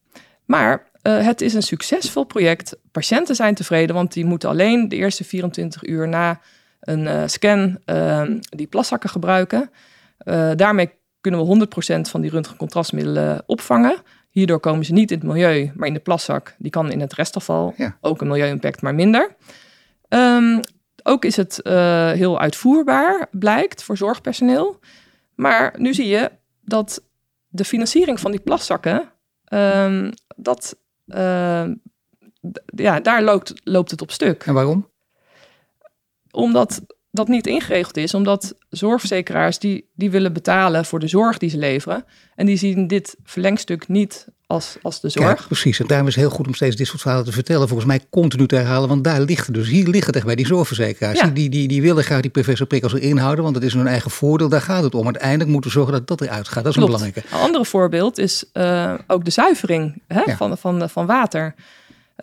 Maar 0.46 0.89
uh, 1.04 1.26
het 1.26 1.42
is 1.42 1.54
een 1.54 1.64
succesvol 1.64 2.24
project. 2.24 2.78
Patiënten 2.92 3.36
zijn 3.36 3.56
tevreden, 3.56 3.96
want 3.96 4.14
die 4.14 4.26
moeten 4.26 4.50
alleen 4.50 4.90
de 4.90 4.96
eerste 4.96 5.24
24 5.24 5.84
uur 5.84 6.08
na 6.08 6.40
een 6.80 7.00
uh, 7.00 7.24
scan 7.26 7.80
uh, 7.86 8.22
die 8.40 8.68
plaszakken 8.68 9.10
gebruiken. 9.10 9.72
daarmee 10.56 10.92
kunnen 11.22 11.48
we 11.48 11.68
100% 11.98 12.02
van 12.02 12.22
die 12.22 12.30
röntgencontrastmiddelen 12.32 13.44
opvangen. 13.46 13.96
Hierdoor 14.30 14.60
komen 14.60 14.86
ze 14.86 14.94
niet 14.94 15.12
in 15.12 15.18
het 15.18 15.28
milieu, 15.28 15.72
maar 15.76 15.88
in 15.88 15.94
de 15.94 16.00
plaszak. 16.00 16.56
Die 16.58 16.72
kan 16.72 16.92
in 16.92 17.00
het 17.00 17.14
restafval 17.14 17.74
ja. 17.78 17.98
ook 18.02 18.22
een 18.22 18.28
milieu-impact, 18.28 18.82
maar 18.82 18.96
minder. 18.96 19.36
Um, 20.10 20.60
ook 21.04 21.26
is 21.26 21.36
het 21.36 21.60
heel 22.14 22.40
uitvoerbaar, 22.40 23.28
blijkt, 23.32 23.84
voor 23.84 23.98
zorgpersoneel. 23.98 24.80
Maar 25.36 25.74
nu 25.78 25.94
zie 25.94 26.08
je 26.08 26.32
dat 26.62 27.04
de 27.48 27.66
financiering 27.66 28.20
van 28.20 28.32
die 28.32 28.40
plaszakken... 28.40 29.12
Um, 29.54 30.12
dat 30.36 30.76
ja, 32.76 33.00
daar 33.00 33.24
loopt, 33.24 33.54
loopt 33.64 33.92
het 33.92 34.02
op 34.02 34.12
stuk. 34.12 34.44
En 34.44 34.54
waarom? 34.54 34.90
Omdat 36.32 36.82
dat 37.12 37.28
niet 37.28 37.48
ingeregeld 37.48 37.98
is, 37.98 38.14
omdat 38.14 38.56
zorgverzekeraars 38.70 39.60
die, 39.60 39.90
die 39.96 40.12
willen 40.12 40.34
betalen 40.34 40.86
voor 40.86 41.00
de 41.00 41.08
zorg 41.08 41.38
die 41.38 41.50
ze 41.50 41.58
leveren. 41.58 42.06
En 42.36 42.46
die 42.46 42.58
zien 42.58 42.88
dit 42.88 43.18
verlengstuk 43.24 43.88
niet 43.88 44.28
als, 44.50 44.78
als 44.82 45.02
de 45.02 45.10
zorg. 45.10 45.40
Ja, 45.40 45.46
precies. 45.46 45.80
En 45.80 45.88
daarom 45.88 46.08
is 46.08 46.16
het 46.16 46.24
heel 46.24 46.34
goed 46.34 46.48
om 46.48 46.54
steeds 46.54 46.76
dit 46.76 46.88
soort 46.88 47.02
verhalen 47.02 47.26
te 47.26 47.32
vertellen. 47.32 47.68
Volgens 47.68 47.88
mij 47.88 48.00
continu 48.10 48.48
te 48.48 48.56
herhalen, 48.56 48.90
want 48.90 49.04
daar 49.04 49.22
ligt 49.22 49.46
het. 49.46 49.56
Dus 49.56 49.68
hier 49.68 49.88
ligt 49.88 50.08
het 50.08 50.16
echt 50.16 50.26
bij 50.26 50.36
die 50.36 50.46
zorgverzekeraars. 50.46 51.20
Ja. 51.20 51.28
Die, 51.28 51.50
die, 51.50 51.68
die 51.68 51.82
willen 51.82 52.04
graag 52.04 52.22
die 52.22 52.32
perverse 52.32 52.66
prikkels 52.66 52.94
erin 52.94 53.18
houden, 53.18 53.44
want 53.44 53.56
dat 53.56 53.64
is 53.64 53.74
hun 53.74 53.88
eigen 53.88 54.12
voordeel. 54.12 54.50
Daar 54.50 54.62
gaat 54.62 54.84
het 54.84 54.96
om. 54.96 55.06
Uiteindelijk 55.06 55.50
moeten 55.50 55.72
we 55.72 55.78
zorgen 55.78 55.94
dat 55.94 56.08
dat 56.08 56.22
eruit 56.22 56.48
gaat. 56.48 56.64
Dat 56.64 56.74
is 56.74 56.80
Klopt. 56.80 56.94
een 56.94 56.98
belangrijke. 56.98 57.36
Een 57.36 57.42
ander 57.42 57.66
voorbeeld 57.66 58.18
is 58.18 58.46
uh, 58.54 58.94
ook 59.08 59.26
de 59.26 59.32
zuivering 59.32 60.02
hè, 60.08 60.22
ja. 60.26 60.38
van, 60.38 60.58
van, 60.58 60.90
van 60.90 61.06
water. 61.06 61.56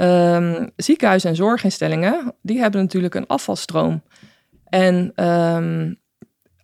Um, 0.00 0.70
ziekenhuizen 0.76 1.30
en 1.30 1.36
zorginstellingen, 1.36 2.34
die 2.42 2.58
hebben 2.58 2.80
natuurlijk 2.80 3.14
een 3.14 3.26
afvalstroom. 3.26 4.02
En 4.64 5.24
um, 5.24 5.98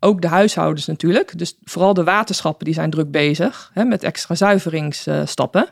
ook 0.04 0.20
de 0.20 0.28
huishoudens 0.28 0.86
natuurlijk. 0.86 1.38
Dus 1.38 1.58
vooral 1.62 1.94
de 1.94 2.04
waterschappen 2.04 2.64
die 2.64 2.74
zijn 2.74 2.90
druk 2.90 3.10
bezig 3.10 3.70
hè, 3.74 3.84
met 3.84 4.02
extra 4.02 4.34
zuiveringsstappen. 4.34 5.66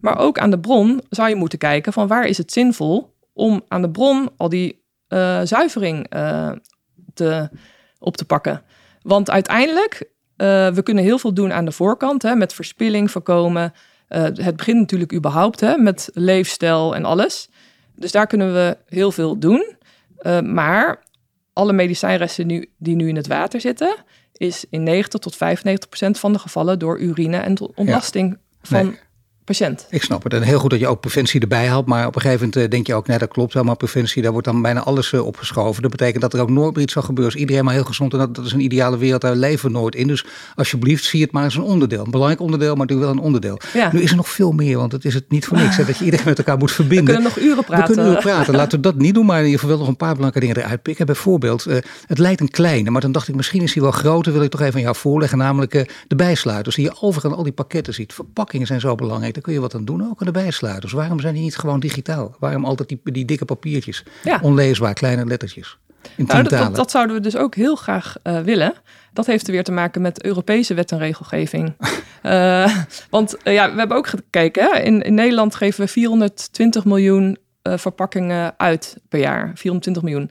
Maar 0.00 0.18
ook 0.18 0.38
aan 0.38 0.50
de 0.50 0.58
bron 0.58 1.02
zou 1.10 1.28
je 1.28 1.34
moeten 1.34 1.58
kijken 1.58 1.92
van 1.92 2.06
waar 2.06 2.26
is 2.26 2.38
het 2.38 2.52
zinvol 2.52 3.14
om 3.32 3.62
aan 3.68 3.82
de 3.82 3.90
bron 3.90 4.30
al 4.36 4.48
die 4.48 4.84
uh, 5.08 5.40
zuivering 5.44 6.14
uh, 6.14 6.52
te, 7.14 7.50
op 7.98 8.16
te 8.16 8.24
pakken. 8.24 8.62
Want 9.02 9.30
uiteindelijk, 9.30 9.94
uh, 10.36 10.68
we 10.68 10.82
kunnen 10.82 11.04
heel 11.04 11.18
veel 11.18 11.34
doen 11.34 11.52
aan 11.52 11.64
de 11.64 11.72
voorkant 11.72 12.22
hè, 12.22 12.34
met 12.34 12.54
verspilling 12.54 13.10
voorkomen, 13.10 13.72
het 14.06 14.56
begint 14.56 14.78
natuurlijk 14.78 15.12
überhaupt 15.12 15.60
hè, 15.60 15.76
met 15.76 16.10
leefstijl 16.12 16.94
en 16.94 17.04
alles. 17.04 17.48
Dus 17.94 18.12
daar 18.12 18.26
kunnen 18.26 18.52
we 18.52 18.76
heel 18.86 19.12
veel 19.12 19.38
doen. 19.38 19.76
maar 20.44 21.04
alle 21.56 21.72
medicijnresten 21.72 22.68
die 22.76 22.96
nu 22.96 23.08
in 23.08 23.16
het 23.16 23.26
water 23.26 23.60
zitten, 23.60 23.96
is 24.32 24.64
in 24.70 24.82
90 24.82 25.20
tot 25.20 25.36
95 25.36 25.88
procent 25.88 26.18
van 26.18 26.32
de 26.32 26.38
gevallen 26.38 26.78
door 26.78 27.00
urine 27.00 27.36
en 27.36 27.56
ontlasting 27.74 28.38
van 28.62 28.96
patiënt. 29.46 29.86
Ik 29.90 30.02
snap 30.02 30.22
het. 30.22 30.32
En 30.32 30.42
heel 30.42 30.58
goed 30.58 30.70
dat 30.70 30.78
je 30.78 30.86
ook 30.86 31.00
preventie 31.00 31.40
erbij 31.40 31.66
haalt. 31.66 31.86
Maar 31.86 32.06
op 32.06 32.14
een 32.14 32.20
gegeven 32.20 32.46
moment 32.46 32.64
eh, 32.64 32.70
denk 32.70 32.86
je 32.86 32.94
ook, 32.94 33.06
nee, 33.06 33.18
dat 33.18 33.28
klopt 33.28 33.52
helemaal. 33.52 33.76
Preventie, 33.76 34.22
daar 34.22 34.32
wordt 34.32 34.46
dan 34.46 34.62
bijna 34.62 34.80
alles 34.80 35.12
uh, 35.12 35.26
opgeschoven. 35.26 35.82
Dat 35.82 35.90
betekent 35.90 36.22
dat 36.22 36.34
er 36.34 36.40
ook 36.40 36.50
nooit 36.50 36.74
meer 36.74 36.82
iets 36.82 36.92
zal 36.92 37.02
gebeuren. 37.02 37.32
Als 37.32 37.40
iedereen 37.40 37.64
maar 37.64 37.74
heel 37.74 37.84
gezond 37.84 38.12
en 38.12 38.18
dat, 38.18 38.34
dat 38.34 38.44
is 38.44 38.52
een 38.52 38.60
ideale 38.60 38.98
wereld, 38.98 39.20
daar 39.20 39.36
leven 39.36 39.66
we 39.66 39.78
nooit 39.78 39.94
in. 39.94 40.06
Dus 40.06 40.24
alsjeblieft, 40.54 41.04
zie 41.04 41.22
het 41.22 41.32
maar 41.32 41.44
als 41.44 41.54
een 41.54 41.62
onderdeel. 41.62 42.04
Een 42.04 42.10
belangrijk 42.10 42.40
onderdeel, 42.40 42.74
maar 42.74 42.86
natuurlijk 42.86 43.08
wel 43.08 43.18
een 43.18 43.24
onderdeel. 43.24 43.58
Ja. 43.72 43.92
Nu 43.92 44.00
is 44.00 44.10
er 44.10 44.16
nog 44.16 44.28
veel 44.28 44.52
meer, 44.52 44.76
want 44.76 44.92
het 44.92 45.04
is 45.04 45.14
het 45.14 45.30
niet 45.30 45.46
voor 45.46 45.56
niks. 45.56 45.76
Hè, 45.76 45.84
dat 45.84 45.98
je 45.98 46.04
iedereen 46.04 46.26
met 46.26 46.38
elkaar 46.38 46.58
moet 46.58 46.72
verbinden. 46.72 47.06
We 47.06 47.12
kunnen 47.12 47.32
nog 47.36 47.38
uren 47.38 47.64
praten. 47.64 47.86
We 47.86 47.92
kunnen 47.92 48.10
uren 48.12 48.22
praten. 48.22 48.54
Laten 48.62 48.78
we 48.78 48.84
dat 48.84 48.96
niet 48.96 49.14
doen, 49.14 49.26
maar 49.26 49.38
in 49.38 49.44
ieder 49.44 49.60
geval 49.60 49.76
wel 49.76 49.84
nog 49.84 49.88
een 49.88 50.06
paar 50.06 50.14
belangrijke 50.14 50.46
dingen 50.46 50.64
eruit 50.64 50.82
pikken. 50.82 51.06
Bijvoorbeeld, 51.06 51.66
uh, 51.66 51.76
het 52.06 52.18
lijkt 52.18 52.40
een 52.40 52.50
kleine, 52.50 52.90
maar 52.90 53.00
dan 53.00 53.12
dacht 53.12 53.28
ik, 53.28 53.34
misschien 53.34 53.62
is 53.62 53.74
hij 53.74 53.82
wel 53.82 53.92
groter. 53.92 54.32
Wil 54.32 54.42
ik 54.42 54.50
toch 54.50 54.60
even 54.60 54.74
aan 54.74 54.80
jou 54.80 54.96
voorleggen, 54.96 55.38
namelijk 55.38 55.72
de 56.06 56.16
bijsluiters. 56.16 56.74
Die 56.76 56.84
je 56.84 56.96
overal 57.00 57.34
al 57.36 57.42
die 57.42 57.52
pakketten 57.52 57.94
ziet. 57.94 58.12
Verpakkingen 58.12 58.66
zijn 58.66 58.80
zo 58.80 58.94
belangrijk. 58.94 59.35
Daar 59.36 59.44
kun 59.44 59.54
je 59.54 59.60
wat 59.60 59.74
aan 59.74 59.84
doen 59.84 60.08
ook 60.10 60.20
aan 60.20 60.26
de 60.26 60.32
bijsluiters? 60.32 60.92
Waarom 60.92 61.20
zijn 61.20 61.34
die 61.34 61.42
niet 61.42 61.56
gewoon 61.56 61.80
digitaal? 61.80 62.36
Waarom 62.38 62.64
altijd 62.64 62.88
die, 62.88 63.00
die 63.02 63.24
dikke 63.24 63.44
papiertjes? 63.44 64.04
Onleesbaar, 64.42 64.94
kleine 64.94 65.26
lettertjes. 65.26 65.78
Nou, 66.16 66.42
dat, 66.42 66.76
dat, 66.76 66.90
zouden 66.90 67.16
we 67.16 67.22
dus 67.22 67.36
ook 67.36 67.54
heel 67.54 67.76
graag 67.76 68.16
uh, 68.22 68.40
willen. 68.40 68.74
Dat 69.12 69.26
heeft 69.26 69.46
er 69.46 69.52
weer 69.52 69.64
te 69.64 69.72
maken 69.72 70.02
met 70.02 70.24
Europese 70.24 70.74
wet 70.74 70.92
en 70.92 70.98
regelgeving. 70.98 71.74
uh, 72.22 72.76
want 73.10 73.36
uh, 73.44 73.54
ja, 73.54 73.72
we 73.72 73.78
hebben 73.78 73.96
ook 73.96 74.06
gekeken. 74.06 74.62
Hè? 74.62 74.80
In, 74.80 75.02
in 75.02 75.14
Nederland 75.14 75.54
geven 75.54 75.84
we 75.84 75.90
420 75.90 76.84
miljoen 76.84 77.38
verpakkingen 77.62 78.54
uit 78.56 78.96
per 79.08 79.20
jaar. 79.20 79.50
420 79.54 80.02
miljoen. 80.02 80.30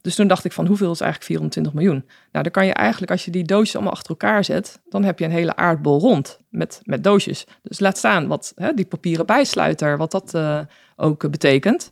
Dus 0.00 0.14
toen 0.14 0.26
dacht 0.26 0.44
ik 0.44 0.52
van 0.52 0.66
hoeveel 0.66 0.92
is 0.92 1.00
eigenlijk 1.00 1.30
24 1.30 1.72
miljoen? 1.72 2.04
Nou, 2.32 2.44
dan 2.44 2.52
kan 2.52 2.66
je 2.66 2.72
eigenlijk, 2.72 3.10
als 3.10 3.24
je 3.24 3.30
die 3.30 3.44
doosjes 3.44 3.74
allemaal 3.74 3.92
achter 3.92 4.10
elkaar 4.10 4.44
zet, 4.44 4.80
dan 4.88 5.04
heb 5.04 5.18
je 5.18 5.24
een 5.24 5.30
hele 5.30 5.56
aardbol 5.56 6.00
rond 6.00 6.38
met, 6.48 6.80
met 6.84 7.04
doosjes. 7.04 7.46
Dus 7.62 7.80
laat 7.80 7.98
staan 7.98 8.26
wat 8.26 8.52
hè, 8.56 8.74
die 8.74 8.84
papieren 8.84 9.26
bijsluiter, 9.26 9.96
wat 9.96 10.10
dat 10.10 10.34
uh, 10.34 10.60
ook 10.96 11.30
betekent. 11.30 11.90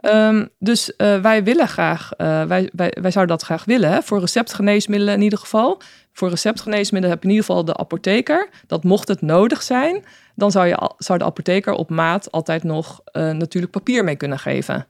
Um, 0.00 0.48
dus 0.58 0.92
uh, 0.98 1.20
wij 1.20 1.44
willen 1.44 1.68
graag, 1.68 2.10
uh, 2.18 2.42
wij, 2.42 2.70
wij, 2.72 2.96
wij 3.00 3.10
zouden 3.10 3.36
dat 3.36 3.46
graag 3.46 3.64
willen, 3.64 4.02
voor 4.02 4.20
receptgeneesmiddelen 4.20 5.14
in 5.14 5.22
ieder 5.22 5.38
geval. 5.38 5.80
Voor 6.12 6.28
receptgeneesmiddelen 6.28 7.14
heb 7.14 7.22
je 7.22 7.28
in 7.28 7.34
ieder 7.34 7.46
geval 7.46 7.64
de 7.64 7.76
apotheker. 7.76 8.48
Dat 8.66 8.84
mocht 8.84 9.08
het 9.08 9.20
nodig 9.20 9.62
zijn, 9.62 10.04
dan 10.34 10.50
zou, 10.50 10.66
je, 10.66 10.90
zou 10.98 11.18
de 11.18 11.24
apotheker 11.24 11.72
op 11.72 11.90
maat 11.90 12.32
altijd 12.32 12.62
nog 12.62 13.00
natuurlijk 13.12 13.72
papier 13.72 14.04
mee 14.04 14.16
kunnen 14.16 14.38
geven. 14.38 14.86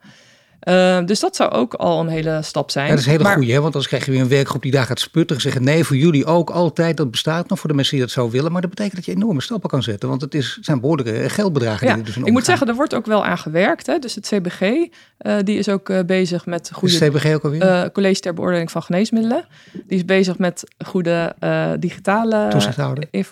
Uh, 0.65 1.05
dus 1.05 1.21
dat 1.21 1.37
zou 1.37 1.51
ook 1.51 1.75
al 1.75 2.01
een 2.01 2.09
hele 2.09 2.43
stap 2.43 2.71
zijn. 2.71 2.85
Ja, 2.85 2.91
dat 2.91 3.01
is 3.01 3.07
een 3.07 3.13
hele 3.13 3.25
maar, 3.25 3.35
goede, 3.35 3.53
hè? 3.53 3.61
want 3.61 3.73
dan 3.73 3.83
krijg 3.83 4.05
je 4.05 4.11
weer 4.11 4.21
een 4.21 4.29
werkgroep 4.29 4.63
die 4.63 4.71
daar 4.71 4.87
gaat 4.87 5.01
sputteren. 5.01 5.43
Zeggen 5.43 5.65
nee, 5.65 5.85
voor 5.85 5.97
jullie 5.97 6.25
ook 6.25 6.51
altijd. 6.51 6.97
Dat 6.97 7.11
bestaat 7.11 7.49
nog 7.49 7.59
voor 7.59 7.69
de 7.69 7.75
mensen 7.75 7.97
die 7.97 8.05
dat 8.05 8.15
zo 8.15 8.31
willen. 8.31 8.53
Maar 8.53 8.61
dat 8.61 8.71
betekent 8.71 8.97
dat 8.97 9.05
je 9.05 9.13
enorme 9.13 9.41
stappen 9.41 9.71
kan 9.71 9.83
zetten. 9.83 10.09
Want 10.09 10.21
het, 10.21 10.35
is, 10.35 10.59
zijn 10.61 10.81
behoorlijke 10.81 11.29
geldbedragen. 11.29 11.87
Ja, 11.87 11.95
die 11.95 12.03
dus 12.03 12.17
ik 12.17 12.31
moet 12.31 12.45
zeggen, 12.45 12.69
er 12.69 12.75
wordt 12.75 12.95
ook 12.95 13.07
wel 13.07 13.25
aan 13.25 13.39
gewerkt. 13.39 13.87
Hè? 13.87 13.99
Dus 13.99 14.15
het 14.15 14.27
CBG, 14.27 14.61
uh, 14.61 15.37
die 15.43 15.59
is 15.59 15.69
ook 15.69 15.89
uh, 15.89 16.01
bezig 16.07 16.47
met 16.47 16.71
goede... 16.73 16.95
Is 16.95 17.01
het 17.01 17.11
CBG 17.11 17.35
ook 17.35 17.45
alweer? 17.45 17.93
College 17.93 18.21
ter 18.21 18.35
beoordeling 18.35 18.71
van 18.71 18.83
geneesmiddelen. 18.83 19.45
Die 19.73 19.99
is 19.99 20.05
bezig 20.05 20.39
met 20.39 20.65
goede 20.85 21.35
digitale 21.79 22.49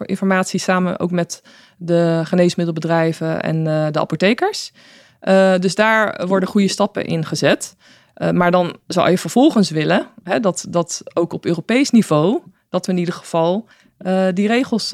informatie. 0.01 0.61
Samen 0.61 0.99
ook 0.99 1.11
met 1.11 1.43
de 1.77 2.21
geneesmiddelbedrijven 2.25 3.43
en 3.43 3.65
de 3.93 4.01
apothekers. 4.01 4.73
Uh, 5.23 5.59
dus 5.59 5.75
daar 5.75 6.27
worden 6.27 6.49
goede 6.49 6.69
stappen 6.69 7.05
in 7.05 7.25
gezet. 7.25 7.77
Uh, 8.17 8.31
maar 8.31 8.51
dan 8.51 8.77
zou 8.87 9.11
je 9.11 9.19
vervolgens 9.19 9.71
willen 9.71 10.07
hè, 10.23 10.41
dat, 10.41 10.67
dat 10.69 11.03
ook 11.15 11.33
op 11.33 11.47
Europees 11.47 11.91
niveau, 11.91 12.41
dat 12.69 12.87
we 12.87 12.93
in 12.93 12.99
ieder 12.99 13.15
geval 13.15 13.67
uh, 14.07 14.27
die 14.35 14.47
regels 14.47 14.91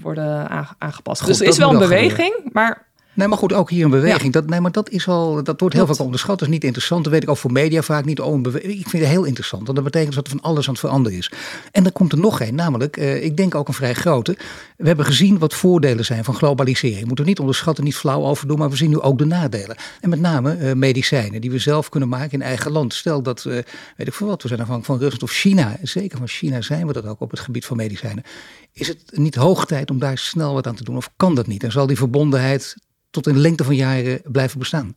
worden 0.00 0.48
aangepast. 0.78 1.20
Goed, 1.20 1.30
dus 1.30 1.40
er 1.40 1.46
is 1.46 1.58
wel 1.58 1.70
een 1.70 1.78
beweging, 1.78 2.50
maar 2.52 2.87
Nee, 3.18 3.28
maar 3.28 3.38
goed, 3.38 3.52
ook 3.52 3.70
hier 3.70 3.84
een 3.84 3.90
beweging. 3.90 4.32
Dat, 4.32 4.46
nee, 4.46 4.60
maar 4.60 4.72
dat 4.72 4.90
is 4.90 5.08
al, 5.08 5.42
dat 5.42 5.60
wordt 5.60 5.74
heel 5.74 5.86
vaak 5.86 5.98
onderschat. 5.98 6.38
Dat 6.38 6.48
is 6.48 6.54
niet 6.54 6.64
interessant. 6.64 7.04
Dat 7.04 7.12
weet 7.12 7.22
ik 7.22 7.28
ook 7.28 7.36
voor 7.36 7.52
media 7.52 7.82
vaak 7.82 8.04
niet. 8.04 8.20
Oh, 8.20 8.44
ik 8.54 8.88
vind 8.88 8.92
het 8.92 9.06
heel 9.06 9.24
interessant. 9.24 9.62
Want 9.62 9.74
dat 9.74 9.84
betekent 9.84 10.14
dat 10.14 10.24
er 10.26 10.30
van 10.30 10.40
alles 10.40 10.66
aan 10.66 10.72
het 10.72 10.80
veranderen 10.80 11.18
is. 11.18 11.32
En 11.72 11.82
dan 11.82 11.92
komt 11.92 12.12
er 12.12 12.18
nog 12.18 12.40
een, 12.40 12.54
namelijk, 12.54 12.96
uh, 12.96 13.24
ik 13.24 13.36
denk 13.36 13.54
ook 13.54 13.68
een 13.68 13.74
vrij 13.74 13.94
grote. 13.94 14.36
We 14.76 14.86
hebben 14.86 15.04
gezien 15.04 15.38
wat 15.38 15.54
voordelen 15.54 16.04
zijn 16.04 16.24
van 16.24 16.34
globalisering. 16.34 17.06
Moeten 17.06 17.24
we 17.24 17.30
niet 17.30 17.38
onderschatten, 17.38 17.84
niet 17.84 17.96
flauw 17.96 18.24
over 18.24 18.48
doen. 18.48 18.58
Maar 18.58 18.70
we 18.70 18.76
zien 18.76 18.90
nu 18.90 19.00
ook 19.00 19.18
de 19.18 19.26
nadelen. 19.26 19.76
En 20.00 20.08
met 20.08 20.20
name 20.20 20.58
uh, 20.58 20.72
medicijnen 20.72 21.40
die 21.40 21.50
we 21.50 21.58
zelf 21.58 21.88
kunnen 21.88 22.08
maken 22.08 22.32
in 22.32 22.42
eigen 22.42 22.72
land. 22.72 22.94
Stel 22.94 23.22
dat, 23.22 23.44
uh, 23.46 23.52
weet 23.96 24.06
ik 24.06 24.14
veel 24.14 24.26
wat, 24.26 24.42
we 24.42 24.48
zijn 24.48 24.60
afhankelijk 24.60 25.00
van 25.00 25.08
Rusland 25.08 25.22
of 25.22 25.38
China. 25.38 25.76
Zeker 25.82 26.18
van 26.18 26.28
China 26.28 26.60
zijn 26.60 26.86
we 26.86 26.92
dat 26.92 27.06
ook 27.06 27.20
op 27.20 27.30
het 27.30 27.40
gebied 27.40 27.66
van 27.66 27.76
medicijnen. 27.76 28.24
Is 28.72 28.88
het 28.88 29.02
niet 29.10 29.34
hoog 29.34 29.66
tijd 29.66 29.90
om 29.90 29.98
daar 29.98 30.18
snel 30.18 30.54
wat 30.54 30.66
aan 30.66 30.74
te 30.74 30.84
doen? 30.84 30.96
Of 30.96 31.10
kan 31.16 31.34
dat 31.34 31.46
niet? 31.46 31.64
En 31.64 31.72
zal 31.72 31.86
die 31.86 31.96
verbondenheid 31.96 32.76
tot 33.10 33.26
in 33.26 33.34
de 33.34 33.40
lengte 33.40 33.64
van 33.64 33.76
jaren 33.76 34.20
blijven 34.24 34.58
bestaan? 34.58 34.96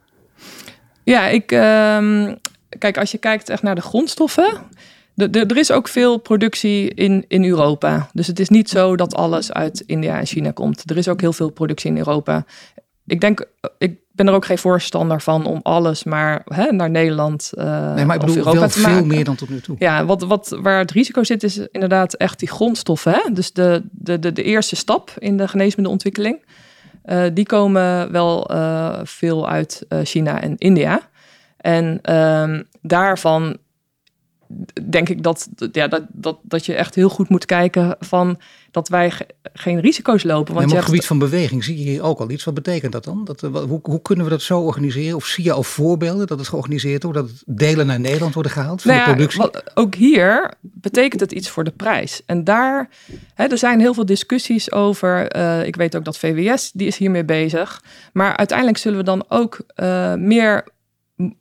Ja, 1.04 1.28
ik, 1.28 1.52
uh, 1.52 2.32
kijk, 2.78 2.97
als 2.97 3.12
je 3.12 3.17
kijkt 3.17 3.50
echt 3.50 3.62
naar 3.62 3.76
de 3.76 3.82
grondstoffen. 3.82 4.62
De, 5.13 5.30
de, 5.30 5.45
er 5.45 5.58
is 5.58 5.71
ook 5.71 5.88
veel 5.88 6.17
productie 6.17 6.93
in, 6.93 7.26
in 7.28 7.45
Europa. 7.45 8.10
Dus 8.13 8.28
het 8.28 8.39
is 8.39 8.50
niet 8.50 8.69
zo 8.69 8.95
dat 8.95 9.15
alles 9.15 9.52
uit 9.52 9.84
India 9.86 10.19
en 10.19 10.26
China 10.26 10.52
komt. 10.52 10.89
Er 10.89 10.97
is 10.97 11.08
ook 11.08 11.21
heel 11.21 11.34
veel 11.34 11.50
productie 11.50 11.89
in 11.89 11.97
Europa. 11.97 12.45
Ik 13.06 13.21
denk, 13.21 13.45
ik 13.78 14.00
ben 14.12 14.28
er 14.28 14.34
ook 14.34 14.45
geen 14.45 14.58
voorstander 14.58 15.21
van 15.21 15.45
om 15.45 15.60
alles 15.63 16.04
maar 16.04 16.41
hè, 16.45 16.71
naar 16.71 16.89
Nederland 16.89 17.52
uh, 17.54 17.93
nee, 17.93 18.06
maar 18.06 18.15
ik 18.15 18.21
bedoel, 18.21 18.36
Europa 18.36 18.60
wel 18.60 18.69
te 18.69 18.80
maken. 18.80 18.97
veel 18.97 19.06
meer 19.06 19.24
dan 19.24 19.36
tot 19.36 19.50
nu 19.50 19.62
toe. 19.62 19.76
Ja, 19.80 20.06
wat, 20.06 20.21
wat, 20.21 20.58
waar 20.62 20.78
het 20.78 20.91
risico 20.91 21.24
zit 21.24 21.43
is 21.43 21.58
inderdaad 21.58 22.13
echt 22.13 22.39
die 22.39 22.50
grondstoffen. 22.50 23.12
Hè? 23.12 23.34
Dus 23.34 23.54
de, 23.54 23.84
de, 23.91 24.19
de, 24.19 24.32
de 24.34 24.43
eerste 24.43 24.76
stap 24.76 25.13
in 25.17 25.38
de 25.38 25.47
geneesmiddelontwikkeling. 25.47 26.43
Uh, 27.06 27.24
die 27.34 27.46
komen 27.46 28.12
wel 28.12 28.52
uh, 28.52 29.00
veel 29.04 29.50
uit 29.50 29.86
uh, 29.90 30.00
China 30.04 30.42
en 30.42 30.58
India. 30.58 31.02
En 31.58 32.16
um, 32.16 32.68
daarvan 32.82 33.58
denk 34.90 35.10
ik 35.10 35.24
dat, 35.24 35.50
ja, 35.72 35.88
dat, 35.88 36.04
dat, 36.10 36.40
dat 36.42 36.66
je 36.66 36.74
echt 36.74 36.96
heel 36.96 37.10
goed 37.10 37.30
moet 37.30 37.46
kijken 37.46 37.96
van 38.00 38.40
dat 38.72 38.90
wij 38.90 39.14
geen 39.54 39.80
risico's 39.80 40.24
lopen. 40.24 40.54
Want 40.54 40.72
op 40.72 40.76
het 40.76 40.86
gebied 40.86 41.06
van 41.06 41.20
beweging 41.20 41.64
zie 41.64 41.78
je 41.78 41.90
hier 41.90 42.04
ook 42.04 42.20
al 42.20 42.30
iets. 42.30 42.44
Wat 42.44 42.54
betekent 42.54 42.92
dat 42.92 43.04
dan? 43.04 43.26
Dat, 43.26 43.42
hoe, 43.42 43.80
hoe 43.84 44.02
kunnen 44.02 44.26
we 44.26 44.32
dat 44.32 44.42
zo 44.42 44.60
organiseren? 44.60 45.16
Of 45.16 45.26
zie 45.26 45.44
je 45.44 45.52
al 45.52 45.64
voorbeelden 45.64 46.28
dat 46.28 46.40
het 46.40 46.48
georganiseerd 46.48 47.04
wordt? 47.04 47.18
Dat 47.18 47.44
delen 47.46 47.88
naar 47.88 48.00
Nederland 48.00 48.34
worden 48.34 48.52
gehaald 48.52 48.82
voor 48.82 48.92
nou 48.92 49.06
de 49.06 49.12
productie? 49.12 49.42
Ja, 49.42 49.62
ook 49.74 49.96
hier 49.96 50.54
betekent 50.62 51.22
het 51.22 51.32
iets 51.32 51.50
voor 51.50 51.64
de 51.64 51.72
prijs. 51.72 52.22
En 52.26 52.44
daar, 52.44 52.90
hè, 53.34 53.46
er 53.46 53.58
zijn 53.58 53.80
heel 53.80 53.94
veel 53.94 54.06
discussies 54.06 54.72
over. 54.72 55.36
Uh, 55.36 55.66
ik 55.66 55.76
weet 55.76 55.96
ook 55.96 56.06
dat 56.06 56.18
VWS, 56.18 56.72
die 56.72 56.88
is 56.88 56.98
hiermee 56.98 57.26
bezig. 57.26 57.84
Maar 58.14 58.38
uiteindelijk 58.38 58.78
zullen 58.78 58.98
we 58.98 59.04
dan 59.04 59.26
ook 59.28 59.62
uh, 59.76 60.14
meer 60.14 60.68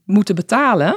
moeten 0.05 0.35
betalen 0.35 0.97